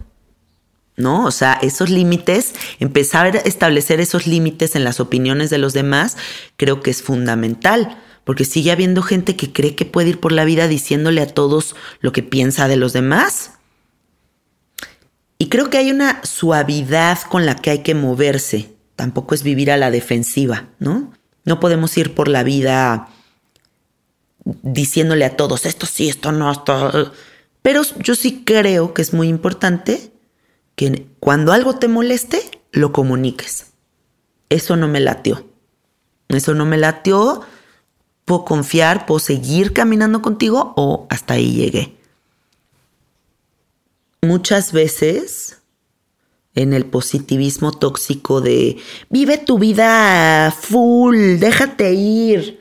¿No? 0.98 1.24
O 1.24 1.30
sea, 1.30 1.58
esos 1.62 1.88
límites, 1.88 2.52
empezar 2.78 3.34
a 3.34 3.40
establecer 3.40 4.02
esos 4.02 4.26
límites 4.26 4.76
en 4.76 4.84
las 4.84 5.00
opiniones 5.00 5.48
de 5.48 5.56
los 5.56 5.72
demás, 5.72 6.18
creo 6.58 6.82
que 6.82 6.90
es 6.90 7.02
fundamental, 7.02 7.96
porque 8.30 8.44
sigue 8.44 8.70
habiendo 8.70 9.02
gente 9.02 9.34
que 9.34 9.52
cree 9.52 9.74
que 9.74 9.84
puede 9.84 10.10
ir 10.10 10.20
por 10.20 10.30
la 10.30 10.44
vida 10.44 10.68
diciéndole 10.68 11.20
a 11.20 11.26
todos 11.26 11.74
lo 11.98 12.12
que 12.12 12.22
piensa 12.22 12.68
de 12.68 12.76
los 12.76 12.92
demás. 12.92 13.54
Y 15.36 15.48
creo 15.48 15.68
que 15.68 15.78
hay 15.78 15.90
una 15.90 16.24
suavidad 16.24 17.18
con 17.22 17.44
la 17.44 17.56
que 17.56 17.70
hay 17.70 17.78
que 17.80 17.96
moverse. 17.96 18.72
Tampoco 18.94 19.34
es 19.34 19.42
vivir 19.42 19.72
a 19.72 19.76
la 19.76 19.90
defensiva, 19.90 20.68
¿no? 20.78 21.12
No 21.44 21.58
podemos 21.58 21.98
ir 21.98 22.14
por 22.14 22.28
la 22.28 22.44
vida 22.44 23.08
diciéndole 24.44 25.24
a 25.24 25.36
todos, 25.36 25.66
esto 25.66 25.86
sí, 25.86 26.08
esto 26.08 26.30
no, 26.30 26.52
esto... 26.52 27.12
Pero 27.62 27.82
yo 27.98 28.14
sí 28.14 28.44
creo 28.46 28.94
que 28.94 29.02
es 29.02 29.12
muy 29.12 29.26
importante 29.26 30.12
que 30.76 31.04
cuando 31.18 31.52
algo 31.52 31.80
te 31.80 31.88
moleste, 31.88 32.48
lo 32.70 32.92
comuniques. 32.92 33.72
Eso 34.50 34.76
no 34.76 34.86
me 34.86 35.00
latió. 35.00 35.48
Eso 36.28 36.54
no 36.54 36.64
me 36.64 36.76
latió. 36.76 37.44
Puedo 38.30 38.44
confiar, 38.44 39.06
puedo 39.06 39.18
seguir 39.18 39.72
caminando 39.72 40.22
contigo 40.22 40.72
o 40.76 41.08
hasta 41.10 41.34
ahí 41.34 41.52
llegué. 41.52 41.96
Muchas 44.22 44.72
veces 44.72 45.58
en 46.54 46.72
el 46.72 46.86
positivismo 46.86 47.72
tóxico 47.72 48.40
de 48.40 48.76
vive 49.08 49.36
tu 49.36 49.58
vida 49.58 50.54
full, 50.56 51.40
déjate 51.40 51.92
ir. 51.92 52.60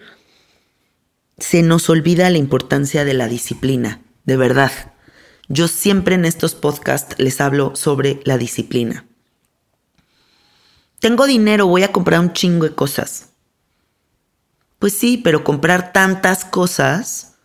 Se 1.38 1.62
nos 1.62 1.88
olvida 1.92 2.32
la 2.32 2.40
importancia 2.40 3.06
de 3.06 3.14
la 3.14 3.28
disciplina, 3.28 4.02
de 4.26 4.38
verdad. 4.38 4.72
Yo 5.50 5.68
siempre 5.68 6.16
en 6.16 6.26
estos 6.26 6.56
podcasts 6.56 7.14
les 7.20 7.40
hablo 7.42 7.76
sobre 7.76 8.22
la 8.24 8.40
disciplina. 8.40 9.06
Tengo 11.00 11.28
dinero, 11.28 11.68
voy 11.68 11.84
a 11.84 11.92
comprar 11.92 12.22
un 12.22 12.34
chingo 12.34 12.66
de 12.66 12.74
cosas. 12.74 13.29
Pues 14.80 14.94
sí, 14.94 15.18
pero 15.18 15.44
comprar 15.44 15.92
tantas 15.92 16.46
cosas 16.46 17.36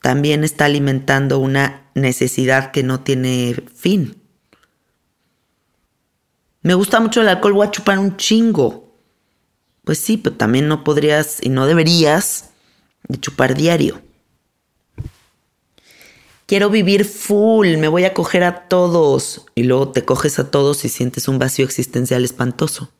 también 0.00 0.44
está 0.44 0.64
alimentando 0.64 1.38
una 1.40 1.90
necesidad 1.94 2.70
que 2.70 2.82
no 2.82 3.00
tiene 3.00 3.56
fin. 3.74 4.22
Me 6.62 6.74
gusta 6.74 7.00
mucho 7.00 7.20
el 7.20 7.28
alcohol, 7.28 7.54
voy 7.54 7.66
a 7.66 7.70
chupar 7.72 7.98
un 7.98 8.16
chingo. 8.16 8.96
Pues 9.84 9.98
sí, 9.98 10.16
pero 10.16 10.36
también 10.36 10.68
no 10.68 10.84
podrías 10.84 11.38
y 11.42 11.48
no 11.48 11.66
deberías 11.66 12.50
de 13.08 13.18
chupar 13.18 13.56
diario. 13.56 14.00
Quiero 16.46 16.70
vivir 16.70 17.04
full, 17.04 17.78
me 17.78 17.88
voy 17.88 18.04
a 18.04 18.14
coger 18.14 18.44
a 18.44 18.68
todos. 18.68 19.46
Y 19.56 19.64
luego 19.64 19.90
te 19.90 20.04
coges 20.04 20.38
a 20.38 20.52
todos 20.52 20.84
y 20.84 20.88
sientes 20.88 21.26
un 21.26 21.40
vacío 21.40 21.64
existencial 21.64 22.24
espantoso. 22.24 22.92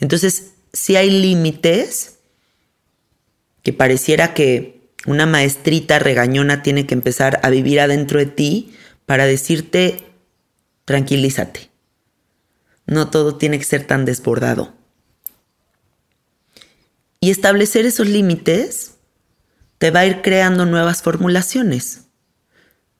Entonces, 0.00 0.54
si 0.72 0.96
hay 0.96 1.10
límites 1.10 2.11
que 3.62 3.72
pareciera 3.72 4.34
que 4.34 4.80
una 5.06 5.26
maestrita 5.26 5.98
regañona 5.98 6.62
tiene 6.62 6.86
que 6.86 6.94
empezar 6.94 7.40
a 7.42 7.50
vivir 7.50 7.80
adentro 7.80 8.18
de 8.18 8.26
ti 8.26 8.74
para 9.06 9.26
decirte, 9.26 9.98
tranquilízate 10.84 11.72
no 12.86 13.10
todo 13.10 13.36
tiene 13.36 13.58
que 13.58 13.64
ser 13.64 13.86
tan 13.86 14.04
desbordado. 14.04 14.72
Y 17.20 17.30
establecer 17.30 17.86
esos 17.86 18.08
límites 18.08 18.92
te 19.78 19.90
va 19.90 20.00
a 20.00 20.06
ir 20.06 20.22
creando 20.22 20.66
nuevas 20.66 21.02
formulaciones. 21.02 22.02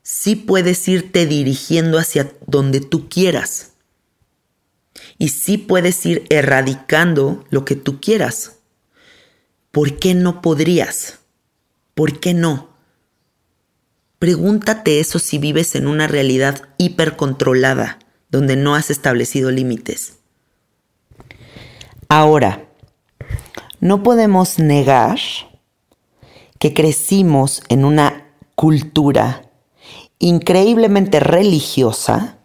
Sí 0.03 0.37
puedes 0.37 0.87
irte 0.88 1.27
dirigiendo 1.27 1.98
hacia 1.98 2.33
donde 2.46 2.81
tú 2.81 3.09
quieras. 3.09 3.72
Y 5.18 5.29
sí 5.29 5.59
puedes 5.59 6.05
ir 6.07 6.25
erradicando 6.31 7.44
lo 7.51 7.64
que 7.64 7.77
tú 7.77 8.01
quieras. 8.01 8.59
¿Por 9.72 9.98
qué 9.98 10.14
no 10.14 10.42
podrías? 10.42 11.20
¿Por 11.94 12.20
qué 12.20 12.35
no? 12.35 12.68
Pregúntate 14.18 15.00
eso 15.00 15.18
si 15.18 15.38
vives 15.38 15.74
en 15.74 15.87
una 15.87 16.06
realidad 16.06 16.68
hipercontrolada 16.76 17.98
donde 18.28 18.54
no 18.54 18.74
has 18.74 18.90
establecido 18.90 19.50
límites. 19.50 20.18
Ahora, 22.08 22.68
no 23.80 24.02
podemos 24.02 24.58
negar 24.58 25.18
que 26.58 26.74
crecimos 26.74 27.62
en 27.70 27.87
una 27.87 28.28
cultura 28.54 29.50
increíblemente 30.18 31.18
religiosa, 31.18 32.37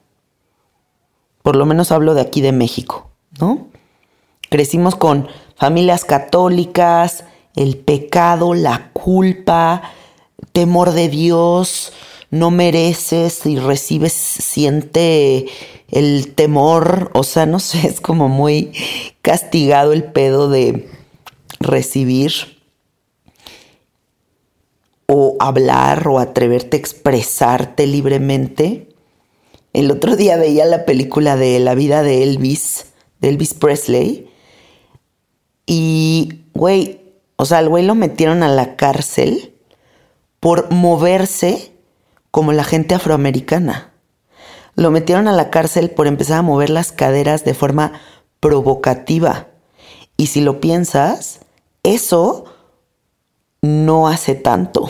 por 1.44 1.58
lo 1.58 1.66
menos 1.66 1.92
hablo 1.92 2.14
de 2.14 2.22
aquí 2.22 2.40
de 2.40 2.54
México, 2.54 3.12
¿no? 3.40 3.68
Crecimos 4.50 4.96
con 4.96 5.28
familias 5.58 6.06
católicas, 6.06 7.24
el 7.56 7.78
pecado, 7.78 8.54
la 8.54 8.92
culpa, 8.94 9.82
temor 10.54 10.92
de 10.92 11.10
Dios, 11.10 11.92
no 12.30 12.52
mereces 12.52 13.46
y 13.46 13.58
recibes, 13.58 14.14
siente 14.14 15.48
el 15.90 16.36
temor, 16.36 17.12
o 17.14 17.24
sea, 17.24 17.46
no 17.46 17.60
sé, 17.60 17.88
es 17.88 18.02
como 18.02 18.30
muy 18.30 18.72
castigado 19.22 19.94
el 19.94 20.04
pedo 20.04 20.50
de 20.50 20.90
recibir 21.60 22.58
o 25.08 25.38
hablar 25.40 26.08
o 26.08 26.20
atreverte 26.20 26.78
a 26.78 26.80
expresarte 26.80 27.88
libremente. 27.88 28.90
El 29.74 29.90
otro 29.90 30.16
día 30.16 30.38
veía 30.38 30.66
la 30.66 30.86
película 30.86 31.38
de 31.38 31.60
la 31.60 31.76
vida 31.76 32.04
de 32.04 32.24
Elvis, 32.24 32.88
de 33.22 33.30
Elvis 33.30 33.54
Presley, 33.54 34.27
y, 35.68 36.46
güey, 36.54 37.02
o 37.36 37.46
sea, 37.46 37.60
al 37.60 37.70
güey 37.70 37.86
lo 37.86 37.94
metieron 37.94 38.42
a 38.42 38.48
la 38.48 38.76
cárcel 38.78 39.54
por 40.40 40.72
moverse 40.72 41.74
como 42.32 42.54
la 42.54 42.64
gente 42.64 42.96
afroamericana. 42.96 43.92
Lo 44.76 44.90
metieron 44.92 45.28
a 45.28 45.34
la 45.34 45.50
cárcel 45.50 45.92
por 45.92 46.08
empezar 46.08 46.40
a 46.40 46.44
mover 46.44 46.70
las 46.70 46.92
caderas 46.92 47.44
de 47.44 47.54
forma 47.54 48.00
provocativa. 48.40 49.48
Y 50.16 50.28
si 50.28 50.42
lo 50.42 50.62
piensas, 50.62 51.42
eso 51.84 52.46
no 53.62 54.08
hace 54.08 54.36
tanto. 54.36 54.90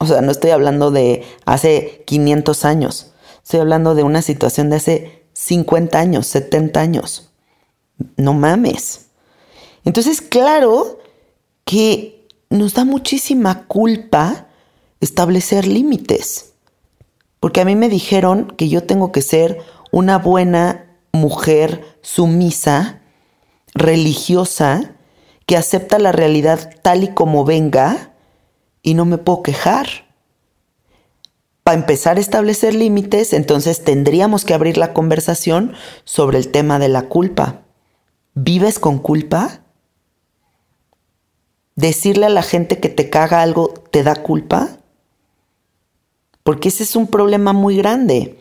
O 0.00 0.06
sea, 0.06 0.20
no 0.20 0.32
estoy 0.32 0.50
hablando 0.50 0.90
de 0.90 1.24
hace 1.46 2.02
500 2.06 2.64
años. 2.64 3.12
Estoy 3.42 3.60
hablando 3.60 3.94
de 3.94 4.02
una 4.02 4.20
situación 4.20 4.68
de 4.68 4.76
hace 4.76 5.24
50 5.32 5.98
años, 5.98 6.26
70 6.26 6.80
años. 6.80 7.30
No 8.16 8.34
mames. 8.34 9.03
Entonces, 9.84 10.20
claro 10.20 10.98
que 11.64 12.26
nos 12.50 12.74
da 12.74 12.84
muchísima 12.84 13.66
culpa 13.66 14.48
establecer 15.00 15.66
límites. 15.66 16.52
Porque 17.40 17.60
a 17.60 17.64
mí 17.64 17.76
me 17.76 17.88
dijeron 17.88 18.46
que 18.56 18.68
yo 18.68 18.84
tengo 18.84 19.12
que 19.12 19.22
ser 19.22 19.60
una 19.92 20.18
buena 20.18 20.86
mujer 21.12 21.84
sumisa, 22.00 23.00
religiosa, 23.74 24.94
que 25.46 25.56
acepta 25.56 25.98
la 25.98 26.12
realidad 26.12 26.70
tal 26.82 27.04
y 27.04 27.08
como 27.08 27.44
venga 27.44 28.14
y 28.82 28.94
no 28.94 29.04
me 29.04 29.18
puedo 29.18 29.42
quejar. 29.42 29.86
Para 31.62 31.78
empezar 31.78 32.18
a 32.18 32.20
establecer 32.20 32.74
límites, 32.74 33.32
entonces 33.32 33.84
tendríamos 33.84 34.44
que 34.44 34.54
abrir 34.54 34.76
la 34.76 34.92
conversación 34.92 35.74
sobre 36.04 36.38
el 36.38 36.48
tema 36.48 36.78
de 36.78 36.88
la 36.88 37.08
culpa. 37.08 37.62
¿Vives 38.34 38.78
con 38.78 38.98
culpa? 38.98 39.63
¿Decirle 41.76 42.26
a 42.26 42.30
la 42.30 42.42
gente 42.42 42.78
que 42.78 42.88
te 42.88 43.10
caga 43.10 43.42
algo 43.42 43.68
te 43.90 44.02
da 44.02 44.16
culpa? 44.16 44.78
Porque 46.42 46.68
ese 46.68 46.82
es 46.82 46.94
un 46.94 47.08
problema 47.08 47.52
muy 47.52 47.76
grande. 47.76 48.38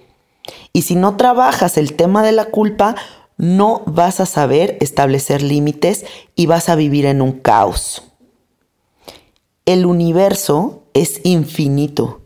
Y 0.74 0.84
si 0.84 0.96
no 0.96 1.16
trabajas 1.18 1.78
el 1.78 1.94
tema 1.94 2.22
de 2.22 2.34
la 2.34 2.46
culpa, 2.46 2.96
no 3.38 3.82
vas 3.86 4.20
a 4.20 4.26
saber 4.26 4.78
establecer 4.82 5.42
límites 5.42 6.06
y 6.36 6.46
vas 6.46 6.70
a 6.70 6.76
vivir 6.76 7.06
en 7.06 7.22
un 7.22 7.40
caos. 7.40 8.04
El 9.66 9.86
universo 9.86 10.84
es 10.94 11.22
infinito. 11.24 12.22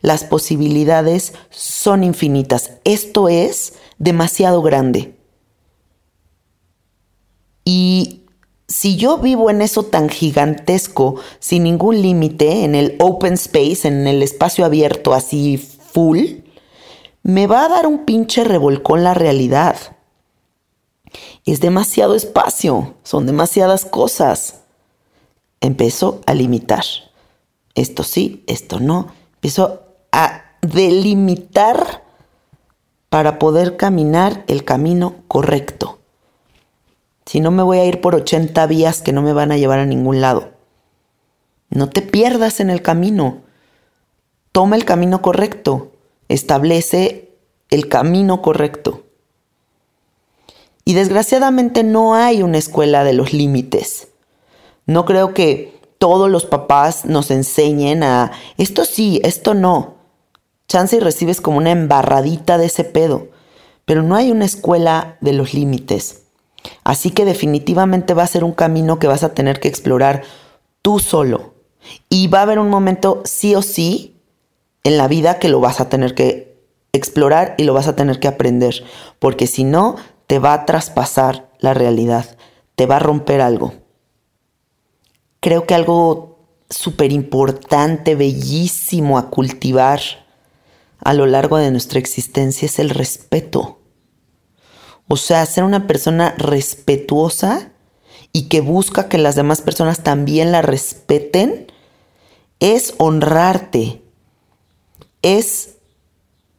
Las 0.00 0.24
posibilidades 0.24 1.34
son 1.50 2.04
infinitas. 2.04 2.72
Esto 2.84 3.28
es 3.28 3.74
demasiado 3.98 4.62
grande. 4.62 5.16
Y 7.64 8.17
si 8.68 8.96
yo 8.96 9.16
vivo 9.16 9.48
en 9.48 9.62
eso 9.62 9.82
tan 9.82 10.10
gigantesco, 10.10 11.16
sin 11.40 11.64
ningún 11.64 12.02
límite, 12.02 12.64
en 12.64 12.74
el 12.74 12.96
open 13.00 13.34
space, 13.34 13.88
en 13.88 14.06
el 14.06 14.22
espacio 14.22 14.66
abierto 14.66 15.14
así 15.14 15.56
full, 15.56 16.42
me 17.22 17.46
va 17.46 17.64
a 17.64 17.68
dar 17.68 17.86
un 17.86 18.04
pinche 18.04 18.44
revolcón 18.44 19.04
la 19.04 19.14
realidad. 19.14 19.76
Es 21.46 21.60
demasiado 21.60 22.14
espacio, 22.14 22.94
son 23.02 23.24
demasiadas 23.24 23.86
cosas. 23.86 24.60
Empezó 25.62 26.20
a 26.26 26.34
limitar. 26.34 26.84
Esto 27.74 28.02
sí, 28.02 28.44
esto 28.46 28.80
no. 28.80 29.14
Empezó 29.36 29.82
a 30.12 30.42
delimitar 30.60 32.04
para 33.08 33.38
poder 33.38 33.78
caminar 33.78 34.44
el 34.46 34.64
camino 34.64 35.16
correcto. 35.26 35.97
Si 37.28 37.40
no 37.40 37.50
me 37.50 37.62
voy 37.62 37.76
a 37.76 37.84
ir 37.84 38.00
por 38.00 38.14
80 38.14 38.66
vías 38.68 39.02
que 39.02 39.12
no 39.12 39.20
me 39.20 39.34
van 39.34 39.52
a 39.52 39.58
llevar 39.58 39.80
a 39.80 39.84
ningún 39.84 40.22
lado. 40.22 40.52
No 41.68 41.90
te 41.90 42.00
pierdas 42.00 42.58
en 42.58 42.70
el 42.70 42.80
camino. 42.80 43.42
Toma 44.50 44.76
el 44.76 44.86
camino 44.86 45.20
correcto. 45.20 45.92
Establece 46.30 47.36
el 47.68 47.86
camino 47.88 48.40
correcto. 48.40 49.02
Y 50.86 50.94
desgraciadamente 50.94 51.84
no 51.84 52.14
hay 52.14 52.42
una 52.42 52.56
escuela 52.56 53.04
de 53.04 53.12
los 53.12 53.34
límites. 53.34 54.08
No 54.86 55.04
creo 55.04 55.34
que 55.34 55.78
todos 55.98 56.30
los 56.30 56.46
papás 56.46 57.04
nos 57.04 57.30
enseñen 57.30 58.04
a 58.04 58.32
esto 58.56 58.86
sí, 58.86 59.20
esto 59.22 59.52
no. 59.52 59.96
Chance 60.66 60.96
y 60.96 61.00
recibes 61.00 61.42
como 61.42 61.58
una 61.58 61.72
embarradita 61.72 62.56
de 62.56 62.64
ese 62.64 62.84
pedo. 62.84 63.28
Pero 63.84 64.02
no 64.02 64.16
hay 64.16 64.30
una 64.30 64.46
escuela 64.46 65.18
de 65.20 65.34
los 65.34 65.52
límites. 65.52 66.22
Así 66.84 67.10
que 67.10 67.24
definitivamente 67.24 68.14
va 68.14 68.22
a 68.22 68.28
ser 68.28 68.44
un 68.44 68.52
camino 68.52 68.98
que 68.98 69.06
vas 69.06 69.24
a 69.24 69.34
tener 69.34 69.60
que 69.60 69.68
explorar 69.68 70.22
tú 70.82 70.98
solo. 70.98 71.54
Y 72.08 72.28
va 72.28 72.40
a 72.40 72.42
haber 72.42 72.58
un 72.58 72.70
momento 72.70 73.22
sí 73.24 73.54
o 73.54 73.62
sí 73.62 74.16
en 74.84 74.96
la 74.96 75.08
vida 75.08 75.38
que 75.38 75.48
lo 75.48 75.60
vas 75.60 75.80
a 75.80 75.88
tener 75.88 76.14
que 76.14 76.56
explorar 76.92 77.54
y 77.58 77.64
lo 77.64 77.74
vas 77.74 77.88
a 77.88 77.96
tener 77.96 78.20
que 78.20 78.28
aprender. 78.28 78.84
Porque 79.18 79.46
si 79.46 79.64
no, 79.64 79.96
te 80.26 80.38
va 80.38 80.52
a 80.52 80.66
traspasar 80.66 81.50
la 81.58 81.74
realidad, 81.74 82.36
te 82.74 82.86
va 82.86 82.96
a 82.96 83.00
romper 83.00 83.40
algo. 83.40 83.74
Creo 85.40 85.66
que 85.66 85.74
algo 85.74 86.38
súper 86.70 87.12
importante, 87.12 88.14
bellísimo 88.14 89.18
a 89.18 89.30
cultivar 89.30 90.00
a 91.02 91.14
lo 91.14 91.26
largo 91.26 91.56
de 91.58 91.70
nuestra 91.70 91.98
existencia 91.98 92.66
es 92.66 92.78
el 92.78 92.90
respeto. 92.90 93.78
O 95.08 95.16
sea, 95.16 95.44
ser 95.46 95.64
una 95.64 95.86
persona 95.86 96.34
respetuosa 96.36 97.72
y 98.32 98.42
que 98.42 98.60
busca 98.60 99.08
que 99.08 99.18
las 99.18 99.34
demás 99.34 99.62
personas 99.62 100.02
también 100.02 100.52
la 100.52 100.62
respeten 100.62 101.72
es 102.60 102.94
honrarte, 102.98 104.02
es 105.22 105.76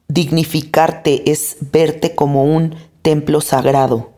dignificarte, 0.07 1.31
es 1.31 1.57
verte 1.71 2.15
como 2.15 2.43
un 2.43 2.75
templo 3.03 3.41
sagrado. 3.41 4.11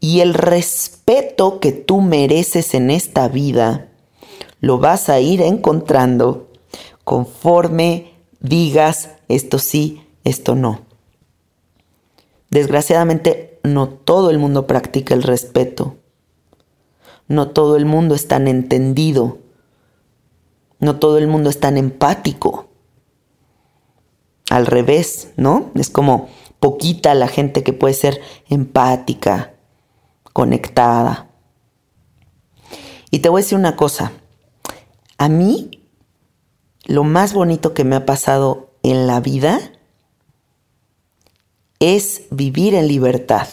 Y 0.00 0.20
el 0.20 0.34
respeto 0.34 1.58
que 1.58 1.72
tú 1.72 2.00
mereces 2.00 2.74
en 2.74 2.90
esta 2.90 3.26
vida 3.28 3.88
lo 4.60 4.78
vas 4.78 5.08
a 5.08 5.18
ir 5.18 5.42
encontrando 5.42 6.48
conforme 7.02 8.12
digas 8.40 9.10
esto 9.28 9.58
sí, 9.58 10.06
esto 10.24 10.54
no. 10.54 10.87
Desgraciadamente, 12.50 13.60
no 13.62 13.88
todo 13.88 14.30
el 14.30 14.38
mundo 14.38 14.66
practica 14.66 15.14
el 15.14 15.22
respeto. 15.22 15.96
No 17.26 17.50
todo 17.50 17.76
el 17.76 17.84
mundo 17.84 18.14
es 18.14 18.26
tan 18.26 18.48
entendido. 18.48 19.38
No 20.80 20.98
todo 20.98 21.18
el 21.18 21.26
mundo 21.26 21.50
es 21.50 21.60
tan 21.60 21.76
empático. 21.76 22.68
Al 24.50 24.66
revés, 24.66 25.32
¿no? 25.36 25.70
Es 25.74 25.90
como 25.90 26.28
poquita 26.58 27.14
la 27.14 27.28
gente 27.28 27.62
que 27.62 27.72
puede 27.72 27.94
ser 27.94 28.20
empática, 28.48 29.54
conectada. 30.32 31.28
Y 33.10 33.18
te 33.18 33.28
voy 33.28 33.40
a 33.40 33.44
decir 33.44 33.58
una 33.58 33.76
cosa. 33.76 34.12
A 35.18 35.28
mí, 35.28 35.86
lo 36.84 37.04
más 37.04 37.34
bonito 37.34 37.74
que 37.74 37.84
me 37.84 37.96
ha 37.96 38.06
pasado 38.06 38.70
en 38.82 39.06
la 39.06 39.20
vida 39.20 39.72
es 41.80 42.22
vivir 42.30 42.74
en 42.74 42.88
libertad, 42.88 43.48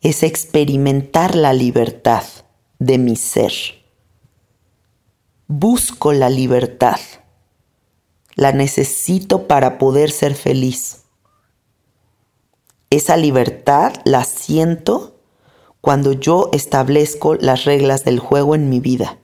es 0.00 0.22
experimentar 0.22 1.36
la 1.36 1.52
libertad 1.52 2.24
de 2.78 2.98
mi 2.98 3.16
ser. 3.16 3.52
Busco 5.46 6.12
la 6.12 6.30
libertad, 6.30 6.98
la 8.34 8.52
necesito 8.52 9.46
para 9.46 9.78
poder 9.78 10.10
ser 10.10 10.34
feliz. 10.34 11.02
Esa 12.90 13.16
libertad 13.16 13.92
la 14.04 14.24
siento 14.24 15.20
cuando 15.80 16.12
yo 16.12 16.48
establezco 16.52 17.34
las 17.34 17.64
reglas 17.64 18.04
del 18.04 18.18
juego 18.18 18.54
en 18.54 18.68
mi 18.68 18.80
vida. 18.80 19.18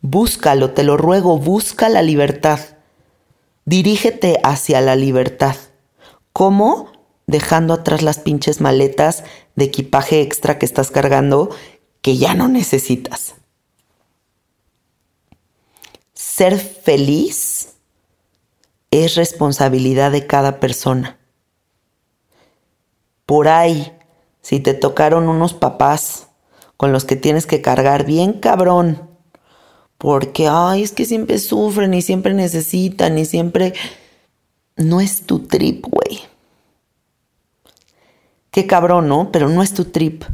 Búscalo, 0.00 0.72
te 0.72 0.84
lo 0.84 0.96
ruego, 0.96 1.38
busca 1.38 1.88
la 1.88 2.02
libertad. 2.02 2.60
Dirígete 3.64 4.40
hacia 4.42 4.80
la 4.80 4.96
libertad. 4.96 5.56
¿Cómo? 6.32 6.90
Dejando 7.26 7.74
atrás 7.74 8.02
las 8.02 8.18
pinches 8.18 8.60
maletas 8.60 9.24
de 9.54 9.64
equipaje 9.66 10.22
extra 10.22 10.58
que 10.58 10.66
estás 10.66 10.90
cargando 10.90 11.50
que 12.00 12.16
ya 12.16 12.34
no 12.34 12.48
necesitas. 12.48 13.34
Ser 16.14 16.58
feliz 16.58 17.74
es 18.90 19.14
responsabilidad 19.14 20.12
de 20.12 20.26
cada 20.26 20.60
persona. 20.60 21.18
Por 23.24 23.48
ahí, 23.48 23.92
si 24.42 24.60
te 24.60 24.74
tocaron 24.74 25.28
unos 25.28 25.54
papás 25.54 26.28
con 26.76 26.92
los 26.92 27.04
que 27.04 27.16
tienes 27.16 27.46
que 27.46 27.62
cargar 27.62 28.04
bien 28.04 28.34
cabrón, 28.34 29.08
porque, 29.96 30.48
ay, 30.50 30.82
es 30.82 30.90
que 30.90 31.04
siempre 31.04 31.38
sufren 31.38 31.94
y 31.94 32.02
siempre 32.02 32.34
necesitan 32.34 33.16
y 33.18 33.24
siempre 33.24 33.72
no 34.76 35.00
es 35.00 35.26
tu 35.26 35.40
trip, 35.40 35.84
güey. 35.86 36.20
Qué 38.50 38.66
cabrón, 38.66 39.08
¿no? 39.08 39.32
Pero 39.32 39.48
no 39.48 39.62
es 39.62 39.74
tu 39.74 39.86
trip. 39.86 40.24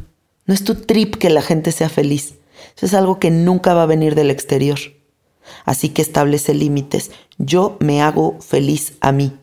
No 0.46 0.54
es 0.54 0.64
tu 0.64 0.74
trip 0.74 1.16
que 1.16 1.30
la 1.30 1.42
gente 1.42 1.72
sea 1.72 1.88
feliz. 1.88 2.34
Eso 2.76 2.86
es 2.86 2.94
algo 2.94 3.18
que 3.18 3.30
nunca 3.30 3.74
va 3.74 3.84
a 3.84 3.86
venir 3.86 4.14
del 4.14 4.30
exterior. 4.30 4.78
Así 5.64 5.90
que 5.90 6.02
establece 6.02 6.54
límites. 6.54 7.10
Yo 7.38 7.76
me 7.80 8.02
hago 8.02 8.40
feliz 8.40 8.94
a 9.00 9.12
mí. 9.12 9.38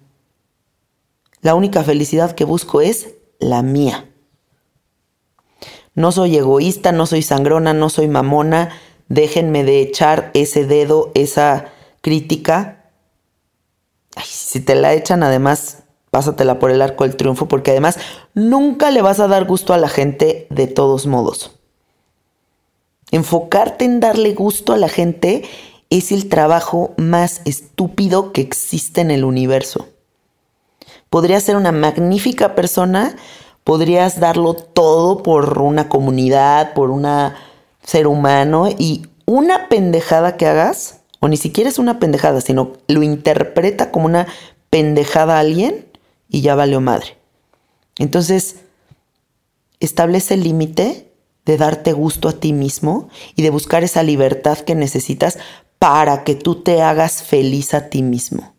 La 1.41 1.55
única 1.55 1.83
felicidad 1.83 2.33
que 2.33 2.43
busco 2.43 2.81
es 2.81 3.13
la 3.39 3.61
mía. 3.61 4.09
No 5.93 6.11
soy 6.11 6.35
egoísta, 6.35 6.91
no 6.91 7.05
soy 7.05 7.21
sangrona, 7.21 7.73
no 7.73 7.89
soy 7.89 8.07
mamona. 8.07 8.71
Déjenme 9.07 9.63
de 9.63 9.81
echar 9.81 10.31
ese 10.33 10.65
dedo, 10.65 11.11
esa 11.13 11.71
crítica. 12.01 12.84
Si 14.24 14.59
te 14.59 14.76
la 14.76 14.93
echan, 14.93 15.24
además, 15.24 15.84
pásatela 16.11 16.59
por 16.59 16.72
el 16.72 16.82
arco 16.82 17.03
del 17.03 17.18
triunfo, 17.18 17.47
porque 17.47 17.72
además 17.72 17.97
nunca 18.34 18.91
le 18.91 19.01
vas 19.01 19.20
a 19.20 19.28
dar 19.28 19.45
gusto 19.45 19.74
a 19.74 19.78
la 19.78 19.89
gente 19.89 20.47
de 20.49 20.68
todos 20.68 21.07
modos. 21.07 21.51
Enfocarte 23.11 23.86
en 23.86 23.99
darle 23.99 24.34
gusto 24.34 24.74
a 24.74 24.78
la 24.78 24.89
gente 24.89 25.43
es 25.89 26.11
el 26.11 26.30
trabajo 26.30 26.93
más 26.97 27.41
estúpido 27.45 28.32
que 28.32 28.41
existe 28.41 29.01
en 29.01 29.11
el 29.11 29.24
universo. 29.24 29.88
Podrías 31.09 31.43
ser 31.43 31.55
una 31.55 31.72
magnífica 31.72 32.55
persona, 32.55 33.16
podrías 33.63 34.20
darlo 34.20 34.53
todo 34.53 35.24
por 35.24 35.61
una 35.61 35.88
comunidad, 35.88 36.74
por 36.74 36.89
un 36.89 37.07
ser 37.84 38.07
humano 38.07 38.70
y 38.78 39.05
una 39.26 39.70
pendejada 39.70 40.38
que 40.38 40.47
hagas, 40.47 41.01
o 41.20 41.28
ni 41.28 41.38
siquiera 41.38 41.70
es 41.70 41.80
una 41.80 41.99
pendejada, 41.99 42.41
sino 42.41 42.74
lo 42.88 43.03
interpreta 43.03 43.91
como 43.91 44.05
una 44.05 44.28
pendejada 44.70 45.38
a 45.38 45.39
alguien 45.39 45.86
y 46.30 46.41
ya 46.41 46.55
valió 46.55 46.82
madre. 46.82 47.18
Entonces, 47.97 48.57
establece 49.80 50.34
el 50.34 50.43
límite 50.43 51.11
de 51.45 51.57
darte 51.57 51.93
gusto 51.93 52.28
a 52.28 52.34
ti 52.34 52.53
mismo 52.53 53.09
y 53.36 53.43
de 53.43 53.49
buscar 53.49 53.84
esa 53.84 54.03
libertad 54.03 54.57
que 54.59 54.76
necesitas 54.76 55.38
para 55.80 56.24
que 56.24 56.36
tú 56.36 56.61
te 56.61 56.82
hagas 56.82 57.24
feliz 57.24 57.74
a 57.74 57.89
ti 57.89 58.01
mismo. 58.01 58.53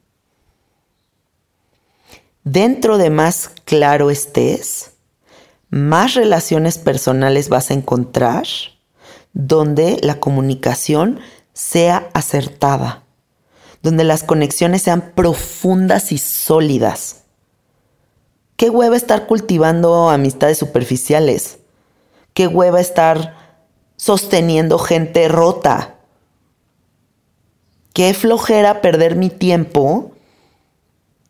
Dentro 2.44 2.96
de 2.96 3.10
más 3.10 3.50
claro 3.64 4.10
estés, 4.10 4.92
más 5.68 6.14
relaciones 6.14 6.78
personales 6.78 7.48
vas 7.48 7.70
a 7.70 7.74
encontrar 7.74 8.46
donde 9.32 9.98
la 10.02 10.20
comunicación 10.20 11.18
sea 11.56 12.10
acertada, 12.12 13.04
donde 13.82 14.04
las 14.04 14.22
conexiones 14.22 14.82
sean 14.82 15.12
profundas 15.14 16.12
y 16.12 16.18
sólidas. 16.18 17.22
Qué 18.56 18.70
hueva 18.70 18.96
estar 18.96 19.26
cultivando 19.26 20.10
amistades 20.10 20.58
superficiales. 20.58 21.58
Qué 22.34 22.46
hueva 22.46 22.80
estar 22.80 23.34
sosteniendo 23.96 24.78
gente 24.78 25.28
rota 25.28 25.96
qué 27.96 28.12
flojera 28.12 28.82
perder 28.82 29.16
mi 29.16 29.30
tiempo 29.30 30.12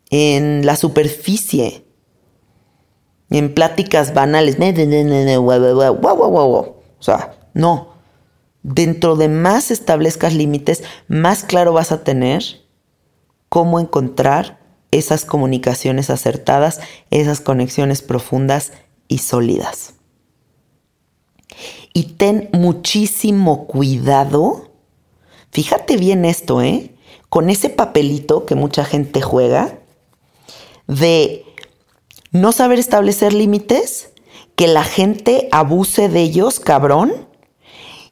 en 0.09 0.65
la 0.65 0.75
superficie, 0.75 1.85
en 3.29 3.53
pláticas 3.53 4.13
banales. 4.13 4.57
O 6.99 6.99
sea, 6.99 7.37
no. 7.53 7.93
Dentro 8.69 9.15
de 9.15 9.29
más 9.29 9.71
establezcas 9.71 10.33
límites, 10.33 10.83
más 11.07 11.43
claro 11.43 11.73
vas 11.73 11.91
a 11.91 12.03
tener 12.03 12.43
cómo 13.49 13.79
encontrar 13.79 14.59
esas 14.91 15.25
comunicaciones 15.25 16.09
acertadas, 16.09 16.79
esas 17.09 17.39
conexiones 17.39 18.01
profundas 18.01 18.73
y 19.07 19.19
sólidas. 19.19 19.93
Y 21.93 22.15
ten 22.17 22.49
muchísimo 22.51 23.67
cuidado 23.67 24.67
Fíjate 25.51 25.97
bien 25.97 26.25
esto, 26.25 26.61
¿eh? 26.61 26.91
Con 27.29 27.49
ese 27.49 27.69
papelito 27.69 28.45
que 28.45 28.55
mucha 28.55 28.85
gente 28.85 29.21
juega 29.21 29.79
de 30.87 31.45
no 32.31 32.51
saber 32.51 32.77
establecer 32.77 33.33
límites, 33.33 34.11
que 34.55 34.67
la 34.67 34.83
gente 34.83 35.49
abuse 35.51 36.09
de 36.09 36.21
ellos, 36.21 36.59
cabrón, 36.59 37.27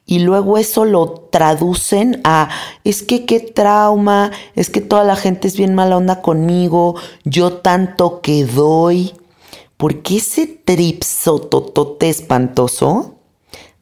y 0.06 0.20
luego 0.20 0.56
eso 0.56 0.84
lo 0.84 1.10
traducen 1.10 2.20
a, 2.22 2.48
es 2.84 3.02
que 3.02 3.26
qué 3.26 3.40
trauma, 3.40 4.30
es 4.54 4.70
que 4.70 4.80
toda 4.80 5.02
la 5.02 5.16
gente 5.16 5.48
es 5.48 5.56
bien 5.56 5.74
mala 5.74 5.96
onda 5.96 6.22
conmigo, 6.22 6.94
yo 7.24 7.54
tanto 7.54 8.20
que 8.20 8.44
doy. 8.44 9.12
Porque 9.76 10.16
ese 10.16 10.46
tripsototote 10.46 12.08
espantoso 12.08 13.16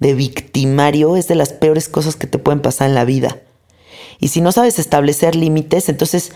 de 0.00 0.14
victimario 0.14 1.16
es 1.16 1.28
de 1.28 1.36
las 1.36 1.52
peores 1.52 1.88
cosas 1.88 2.16
que 2.16 2.26
te 2.26 2.38
pueden 2.38 2.62
pasar 2.62 2.88
en 2.88 2.94
la 2.94 3.04
vida. 3.04 3.38
Y 4.18 4.28
si 4.28 4.40
no 4.40 4.50
sabes 4.50 4.78
establecer 4.78 5.36
límites, 5.36 5.88
entonces 5.88 6.32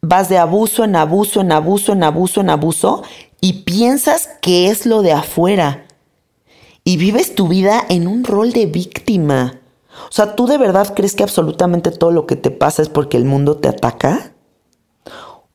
vas 0.00 0.28
de 0.28 0.38
abuso 0.38 0.84
en 0.84 0.96
abuso, 0.96 1.40
en 1.40 1.52
abuso, 1.52 1.92
en 1.92 2.04
abuso, 2.04 2.40
en 2.40 2.50
abuso, 2.50 3.02
y 3.40 3.64
piensas 3.64 4.28
que 4.40 4.70
es 4.70 4.86
lo 4.86 5.02
de 5.02 5.12
afuera. 5.12 5.83
Y 6.84 6.98
vives 6.98 7.34
tu 7.34 7.48
vida 7.48 7.84
en 7.88 8.06
un 8.06 8.24
rol 8.24 8.52
de 8.52 8.66
víctima. 8.66 9.60
O 10.08 10.12
sea, 10.12 10.36
¿tú 10.36 10.46
de 10.46 10.58
verdad 10.58 10.92
crees 10.94 11.14
que 11.14 11.22
absolutamente 11.22 11.90
todo 11.90 12.10
lo 12.10 12.26
que 12.26 12.36
te 12.36 12.50
pasa 12.50 12.82
es 12.82 12.88
porque 12.88 13.16
el 13.16 13.24
mundo 13.24 13.56
te 13.56 13.68
ataca? 13.68 14.32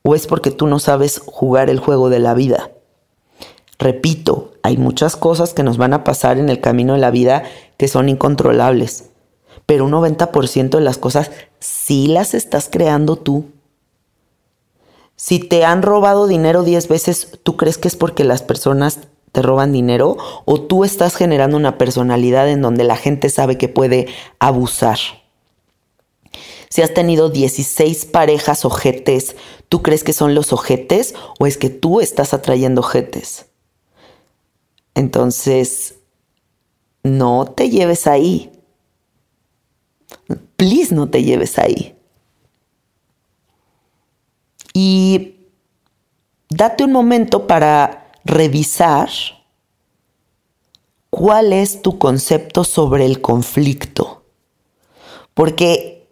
¿O 0.02 0.14
es 0.14 0.26
porque 0.26 0.50
tú 0.50 0.66
no 0.66 0.78
sabes 0.78 1.22
jugar 1.24 1.70
el 1.70 1.78
juego 1.78 2.08
de 2.10 2.18
la 2.18 2.34
vida? 2.34 2.70
Repito, 3.78 4.52
hay 4.62 4.76
muchas 4.76 5.16
cosas 5.16 5.54
que 5.54 5.62
nos 5.62 5.78
van 5.78 5.94
a 5.94 6.04
pasar 6.04 6.38
en 6.38 6.48
el 6.48 6.60
camino 6.60 6.94
de 6.94 6.98
la 6.98 7.10
vida 7.10 7.44
que 7.76 7.88
son 7.88 8.08
incontrolables 8.08 9.10
pero 9.70 9.84
un 9.84 9.92
90% 9.92 10.70
de 10.70 10.80
las 10.80 10.98
cosas 10.98 11.30
sí 11.60 12.08
las 12.08 12.34
estás 12.34 12.68
creando 12.68 13.14
tú. 13.14 13.52
Si 15.14 15.38
te 15.38 15.64
han 15.64 15.82
robado 15.82 16.26
dinero 16.26 16.64
10 16.64 16.88
veces, 16.88 17.38
¿tú 17.44 17.56
crees 17.56 17.78
que 17.78 17.86
es 17.86 17.94
porque 17.94 18.24
las 18.24 18.42
personas 18.42 18.98
te 19.32 19.42
roban 19.42 19.72
dinero 19.72 20.16
o 20.44 20.60
tú 20.60 20.84
estás 20.84 21.16
generando 21.16 21.56
una 21.56 21.78
personalidad 21.78 22.48
en 22.48 22.62
donde 22.62 22.84
la 22.84 22.96
gente 22.96 23.28
sabe 23.30 23.58
que 23.58 23.68
puede 23.68 24.08
abusar? 24.38 24.98
Si 26.68 26.82
has 26.82 26.94
tenido 26.94 27.30
16 27.30 28.04
parejas 28.06 28.64
ojetes, 28.64 29.36
¿tú 29.68 29.82
crees 29.82 30.04
que 30.04 30.12
son 30.12 30.34
los 30.34 30.52
ojetes 30.52 31.14
o 31.38 31.46
es 31.46 31.56
que 31.56 31.70
tú 31.70 32.00
estás 32.00 32.32
atrayendo 32.32 32.80
ojetes? 32.80 33.46
Entonces, 34.94 35.96
no 37.02 37.46
te 37.46 37.70
lleves 37.70 38.06
ahí 38.06 38.52
please 40.60 40.94
no 40.94 41.08
te 41.08 41.22
lleves 41.22 41.58
ahí. 41.58 41.96
Y 44.74 45.36
date 46.50 46.84
un 46.84 46.92
momento 46.92 47.46
para 47.46 48.09
revisar 48.24 49.10
cuál 51.10 51.52
es 51.52 51.82
tu 51.82 51.98
concepto 51.98 52.64
sobre 52.64 53.04
el 53.04 53.20
conflicto. 53.20 54.24
Porque 55.34 56.08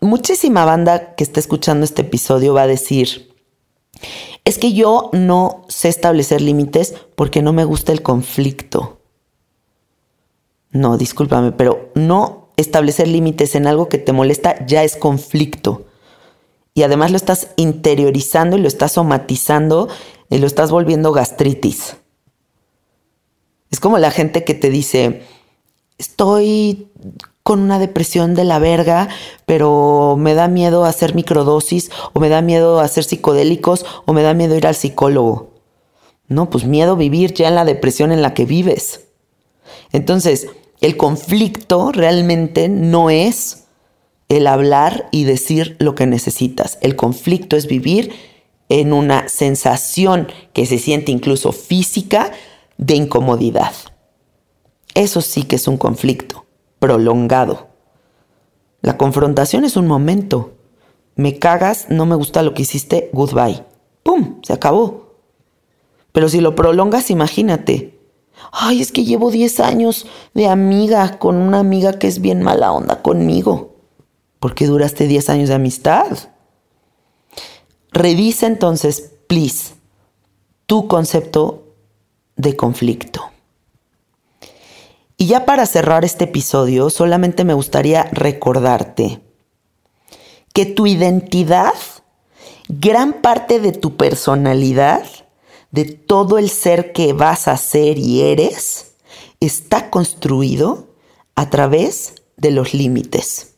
muchísima 0.00 0.64
banda 0.64 1.14
que 1.14 1.24
está 1.24 1.40
escuchando 1.40 1.84
este 1.84 2.02
episodio 2.02 2.54
va 2.54 2.62
a 2.62 2.66
decir, 2.66 3.34
es 4.44 4.58
que 4.58 4.72
yo 4.72 5.10
no 5.12 5.64
sé 5.68 5.88
establecer 5.88 6.40
límites 6.40 6.94
porque 7.14 7.42
no 7.42 7.52
me 7.52 7.64
gusta 7.64 7.92
el 7.92 8.02
conflicto. 8.02 9.00
No, 10.70 10.96
discúlpame, 10.96 11.52
pero 11.52 11.90
no 11.94 12.48
establecer 12.56 13.08
límites 13.08 13.54
en 13.54 13.66
algo 13.66 13.88
que 13.88 13.98
te 13.98 14.12
molesta 14.12 14.64
ya 14.66 14.84
es 14.84 14.96
conflicto. 14.96 15.86
Y 16.74 16.82
además 16.82 17.10
lo 17.10 17.16
estás 17.16 17.48
interiorizando 17.56 18.56
y 18.56 18.60
lo 18.60 18.68
estás 18.68 18.92
somatizando 18.92 19.88
y 20.30 20.38
lo 20.38 20.46
estás 20.46 20.70
volviendo 20.70 21.12
gastritis. 21.12 21.96
Es 23.70 23.80
como 23.80 23.98
la 23.98 24.10
gente 24.10 24.44
que 24.44 24.54
te 24.54 24.70
dice, 24.70 25.22
estoy 25.98 26.88
con 27.42 27.60
una 27.60 27.78
depresión 27.78 28.34
de 28.34 28.44
la 28.44 28.58
verga, 28.58 29.08
pero 29.46 30.16
me 30.18 30.34
da 30.34 30.48
miedo 30.48 30.84
hacer 30.84 31.14
microdosis, 31.14 31.90
o 32.12 32.20
me 32.20 32.28
da 32.28 32.42
miedo 32.42 32.80
hacer 32.80 33.04
psicodélicos, 33.04 33.86
o 34.04 34.12
me 34.12 34.22
da 34.22 34.34
miedo 34.34 34.54
ir 34.54 34.66
al 34.66 34.74
psicólogo. 34.74 35.50
No, 36.28 36.50
pues 36.50 36.64
miedo 36.64 36.96
vivir 36.96 37.32
ya 37.32 37.48
en 37.48 37.54
la 37.54 37.64
depresión 37.64 38.12
en 38.12 38.20
la 38.20 38.34
que 38.34 38.44
vives. 38.44 39.06
Entonces, 39.92 40.48
el 40.80 40.96
conflicto 40.96 41.90
realmente 41.90 42.68
no 42.68 43.10
es 43.10 43.64
el 44.28 44.46
hablar 44.46 45.08
y 45.10 45.24
decir 45.24 45.76
lo 45.78 45.94
que 45.94 46.06
necesitas. 46.06 46.78
El 46.82 46.96
conflicto 46.96 47.56
es 47.56 47.66
vivir 47.66 48.12
en 48.68 48.92
una 48.92 49.28
sensación 49.28 50.28
que 50.52 50.66
se 50.66 50.78
siente 50.78 51.12
incluso 51.12 51.52
física 51.52 52.32
de 52.76 52.94
incomodidad. 52.94 53.72
Eso 54.94 55.20
sí 55.20 55.44
que 55.44 55.56
es 55.56 55.68
un 55.68 55.76
conflicto 55.76 56.46
prolongado. 56.78 57.68
La 58.80 58.96
confrontación 58.96 59.64
es 59.64 59.76
un 59.76 59.86
momento. 59.86 60.54
Me 61.14 61.38
cagas, 61.38 61.86
no 61.88 62.06
me 62.06 62.14
gusta 62.14 62.42
lo 62.42 62.54
que 62.54 62.62
hiciste, 62.62 63.10
goodbye. 63.12 63.64
¡Pum! 64.02 64.40
Se 64.42 64.52
acabó. 64.52 65.14
Pero 66.12 66.28
si 66.28 66.40
lo 66.40 66.54
prolongas, 66.54 67.10
imagínate, 67.10 67.98
Ay, 68.52 68.80
es 68.80 68.92
que 68.92 69.04
llevo 69.04 69.30
10 69.30 69.60
años 69.60 70.06
de 70.34 70.48
amiga 70.48 71.18
con 71.18 71.36
una 71.36 71.58
amiga 71.58 71.98
que 71.98 72.06
es 72.06 72.20
bien 72.20 72.42
mala 72.42 72.72
onda 72.72 73.02
conmigo. 73.02 73.76
¿Por 74.38 74.54
qué 74.54 74.66
duraste 74.66 75.06
10 75.06 75.30
años 75.30 75.48
de 75.48 75.56
amistad? 75.56 76.06
Revisa 77.92 78.46
entonces, 78.46 79.12
please, 79.26 79.74
tu 80.66 80.88
concepto 80.88 81.64
de 82.36 82.56
conflicto. 82.56 83.30
Y 85.16 85.26
ya 85.26 85.44
para 85.44 85.66
cerrar 85.66 86.04
este 86.04 86.24
episodio, 86.24 86.90
solamente 86.90 87.44
me 87.44 87.54
gustaría 87.54 88.04
recordarte 88.12 89.20
que 90.52 90.64
tu 90.64 90.86
identidad, 90.86 91.74
gran 92.68 93.14
parte 93.14 93.58
de 93.58 93.72
tu 93.72 93.96
personalidad, 93.96 95.04
de 95.70 95.84
todo 95.84 96.38
el 96.38 96.50
ser 96.50 96.92
que 96.92 97.12
vas 97.12 97.48
a 97.48 97.56
ser 97.56 97.98
y 97.98 98.22
eres, 98.22 98.92
está 99.40 99.90
construido 99.90 100.88
a 101.34 101.50
través 101.50 102.14
de 102.36 102.50
los 102.50 102.74
límites. 102.74 103.54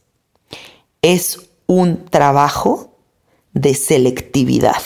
Es 1.02 1.40
un 1.66 2.04
trabajo 2.06 2.89
de 3.52 3.74
selectividad. 3.74 4.82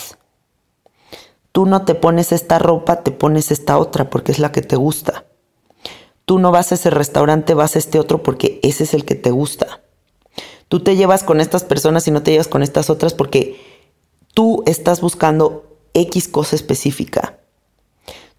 Tú 1.53 1.67
no 1.67 1.85
te 1.85 1.95
pones 1.95 2.33
esta 2.33 2.59
ropa, 2.59 3.03
te 3.03 3.13
pones 3.13 3.51
esta 3.51 3.79
otra 3.79 4.11
porque 4.11 4.33
es 4.33 4.39
la 4.39 4.51
que 4.51 4.63
te 4.63 4.77
gusta. 4.77 5.27
Tú 6.25 6.39
no 6.39 6.51
vas 6.51 6.73
a 6.73 6.75
ese 6.75 6.91
restaurante, 6.91 7.55
vas 7.55 7.77
a 7.77 7.79
este 7.79 7.99
otro 7.99 8.23
porque 8.23 8.59
ese 8.63 8.85
es 8.85 8.95
el 8.95 9.05
que 9.05 9.15
te 9.15 9.31
gusta. 9.31 9.83
Tú 10.69 10.81
te 10.81 10.97
llevas 10.97 11.23
con 11.23 11.41
estas 11.41 11.63
personas 11.63 12.09
y 12.09 12.11
no 12.11 12.23
te 12.23 12.33
llevas 12.33 12.49
con 12.49 12.63
estas 12.63 12.91
otras 12.91 13.15
porque 13.15 13.61
tú 14.33 14.65
estás 14.67 15.01
buscando 15.01 15.79
X 15.93 16.27
cosa 16.27 16.57
específica. 16.57 17.39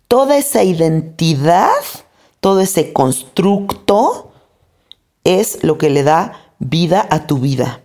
Toda 0.07 0.37
esa 0.37 0.63
identidad, 0.63 1.71
todo 2.41 2.59
ese 2.59 2.91
constructo 2.91 4.33
es 5.23 5.63
lo 5.63 5.77
que 5.77 5.89
le 5.89 6.03
da 6.03 6.53
vida 6.59 7.07
a 7.09 7.27
tu 7.27 7.37
vida. 7.37 7.84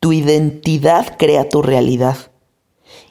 Tu 0.00 0.12
identidad 0.12 1.16
crea 1.18 1.48
tu 1.48 1.62
realidad. 1.62 2.16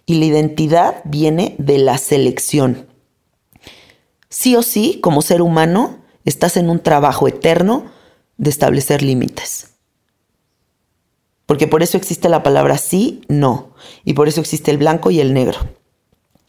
Y 0.05 0.15
la 0.15 0.25
identidad 0.25 1.01
viene 1.03 1.55
de 1.57 1.77
la 1.79 1.97
selección. 1.97 2.87
Sí 4.29 4.55
o 4.55 4.63
sí, 4.63 4.99
como 5.01 5.21
ser 5.21 5.41
humano, 5.41 5.99
estás 6.23 6.57
en 6.57 6.69
un 6.69 6.79
trabajo 6.79 7.27
eterno 7.27 7.85
de 8.37 8.49
establecer 8.49 9.01
límites. 9.01 9.71
Porque 11.45 11.67
por 11.67 11.81
eso 11.81 11.97
existe 11.97 12.29
la 12.29 12.43
palabra 12.43 12.77
sí, 12.77 13.21
no. 13.29 13.71
Y 14.03 14.13
por 14.13 14.27
eso 14.27 14.41
existe 14.41 14.69
el 14.69 14.77
blanco 14.77 15.11
y 15.11 15.21
el 15.21 15.33
negro. 15.33 15.59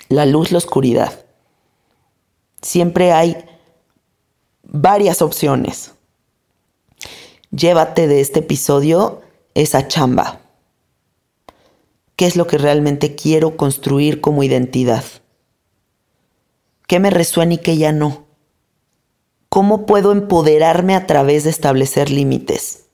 La 0.08 0.26
luz, 0.26 0.50
la 0.50 0.58
oscuridad. 0.58 1.24
Siempre 2.62 3.12
hay 3.12 3.36
varias 4.64 5.22
opciones. 5.22 5.92
Llévate 7.50 8.08
de 8.08 8.20
este 8.20 8.40
episodio 8.40 9.22
esa 9.62 9.88
chamba. 9.88 10.40
¿Qué 12.14 12.26
es 12.26 12.36
lo 12.36 12.46
que 12.46 12.58
realmente 12.58 13.14
quiero 13.14 13.56
construir 13.56 14.20
como 14.20 14.42
identidad? 14.42 15.04
¿Qué 16.86 17.00
me 17.00 17.10
resuena 17.10 17.54
y 17.54 17.58
qué 17.58 17.76
ya 17.76 17.92
no? 17.92 18.26
¿Cómo 19.48 19.86
puedo 19.86 20.12
empoderarme 20.12 20.94
a 20.94 21.06
través 21.06 21.44
de 21.44 21.50
establecer 21.50 22.10
límites? 22.10 22.86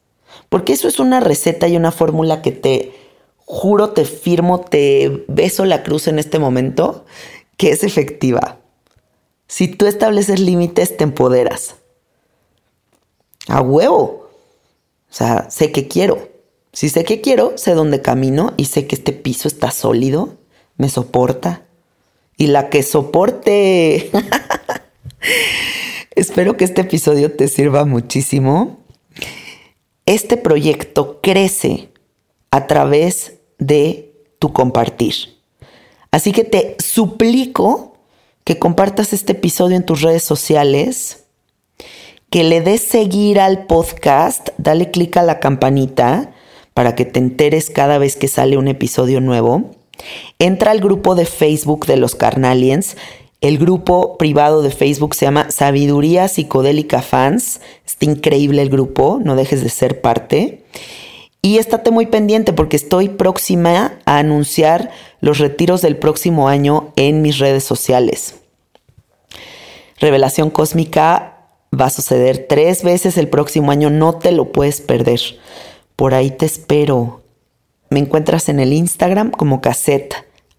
Porque 0.48 0.72
eso 0.72 0.88
es 0.88 0.98
una 0.98 1.20
receta 1.20 1.68
y 1.68 1.76
una 1.76 1.92
fórmula 1.92 2.42
que 2.42 2.52
te 2.52 2.92
juro, 3.38 3.90
te 3.90 4.04
firmo, 4.04 4.60
te 4.60 5.24
beso 5.28 5.64
la 5.64 5.82
cruz 5.82 6.06
en 6.08 6.18
este 6.18 6.38
momento, 6.38 7.04
que 7.56 7.70
es 7.70 7.84
efectiva. 7.84 8.58
Si 9.48 9.68
tú 9.68 9.86
estableces 9.86 10.40
límites, 10.40 10.96
te 10.96 11.04
empoderas. 11.04 11.76
A 13.48 13.60
huevo. 13.60 14.30
O 15.10 15.12
sea, 15.16 15.50
sé 15.50 15.70
que 15.70 15.86
quiero. 15.88 16.33
Si 16.74 16.88
sé 16.88 17.04
que 17.04 17.20
quiero, 17.20 17.56
sé 17.56 17.74
dónde 17.74 18.02
camino 18.02 18.52
y 18.56 18.64
sé 18.64 18.88
que 18.88 18.96
este 18.96 19.12
piso 19.12 19.46
está 19.46 19.70
sólido, 19.70 20.38
me 20.76 20.88
soporta. 20.88 21.62
Y 22.36 22.48
la 22.48 22.68
que 22.68 22.82
soporte. 22.82 24.10
Espero 26.16 26.56
que 26.56 26.64
este 26.64 26.80
episodio 26.80 27.32
te 27.32 27.46
sirva 27.46 27.84
muchísimo. 27.84 28.80
Este 30.04 30.36
proyecto 30.36 31.20
crece 31.22 31.90
a 32.50 32.66
través 32.66 33.34
de 33.58 34.12
tu 34.40 34.52
compartir. 34.52 35.14
Así 36.10 36.32
que 36.32 36.42
te 36.42 36.76
suplico 36.80 37.98
que 38.42 38.58
compartas 38.58 39.12
este 39.12 39.32
episodio 39.32 39.76
en 39.76 39.86
tus 39.86 40.02
redes 40.02 40.24
sociales, 40.24 41.24
que 42.30 42.42
le 42.42 42.60
des 42.60 42.80
seguir 42.80 43.38
al 43.38 43.66
podcast, 43.66 44.48
dale 44.58 44.90
clic 44.90 45.16
a 45.16 45.22
la 45.22 45.38
campanita 45.38 46.33
para 46.74 46.94
que 46.94 47.04
te 47.04 47.18
enteres 47.18 47.70
cada 47.70 47.98
vez 47.98 48.16
que 48.16 48.28
sale 48.28 48.58
un 48.58 48.68
episodio 48.68 49.20
nuevo. 49.20 49.70
Entra 50.38 50.72
al 50.72 50.80
grupo 50.80 51.14
de 51.14 51.24
Facebook 51.24 51.86
de 51.86 51.96
los 51.96 52.14
Carnalians 52.14 52.96
el 53.44 53.58
grupo 53.58 54.16
privado 54.16 54.62
de 54.62 54.70
Facebook 54.70 55.14
se 55.14 55.26
llama 55.26 55.50
Sabiduría 55.50 56.28
Psicodélica 56.28 57.02
Fans. 57.02 57.60
Está 57.84 58.06
increíble 58.06 58.62
el 58.62 58.70
grupo, 58.70 59.20
no 59.22 59.36
dejes 59.36 59.62
de 59.62 59.68
ser 59.68 60.00
parte. 60.00 60.64
Y 61.42 61.58
estate 61.58 61.90
muy 61.90 62.06
pendiente 62.06 62.54
porque 62.54 62.76
estoy 62.76 63.10
próxima 63.10 63.98
a 64.06 64.16
anunciar 64.16 64.92
los 65.20 65.40
retiros 65.40 65.82
del 65.82 65.98
próximo 65.98 66.48
año 66.48 66.94
en 66.96 67.20
mis 67.20 67.38
redes 67.38 67.64
sociales. 67.64 68.36
Revelación 69.98 70.48
Cósmica 70.48 71.50
va 71.78 71.84
a 71.84 71.90
suceder 71.90 72.46
tres 72.48 72.82
veces 72.82 73.18
el 73.18 73.28
próximo 73.28 73.70
año, 73.70 73.90
no 73.90 74.14
te 74.14 74.32
lo 74.32 74.52
puedes 74.52 74.80
perder. 74.80 75.20
Por 75.96 76.14
ahí 76.14 76.30
te 76.30 76.46
espero. 76.46 77.22
Me 77.90 78.00
encuentras 78.00 78.48
en 78.48 78.60
el 78.60 78.72
Instagram 78.72 79.30
como 79.30 79.60
cassette 79.60 80.14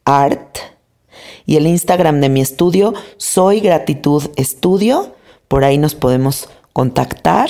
art 0.05 0.57
y 1.45 1.57
el 1.57 1.67
Instagram 1.67 2.21
de 2.21 2.29
mi 2.29 2.41
estudio, 2.41 2.93
Soy 3.17 3.59
Gratitud 3.59 4.31
Estudio. 4.35 5.15
Por 5.47 5.63
ahí 5.63 5.77
nos 5.77 5.95
podemos 5.95 6.49
contactar. 6.73 7.49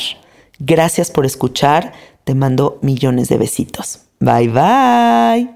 Gracias 0.59 1.11
por 1.11 1.25
escuchar. 1.25 1.93
Te 2.23 2.35
mando 2.35 2.79
millones 2.81 3.29
de 3.29 3.37
besitos. 3.37 4.01
Bye 4.19 4.49
bye. 4.49 5.55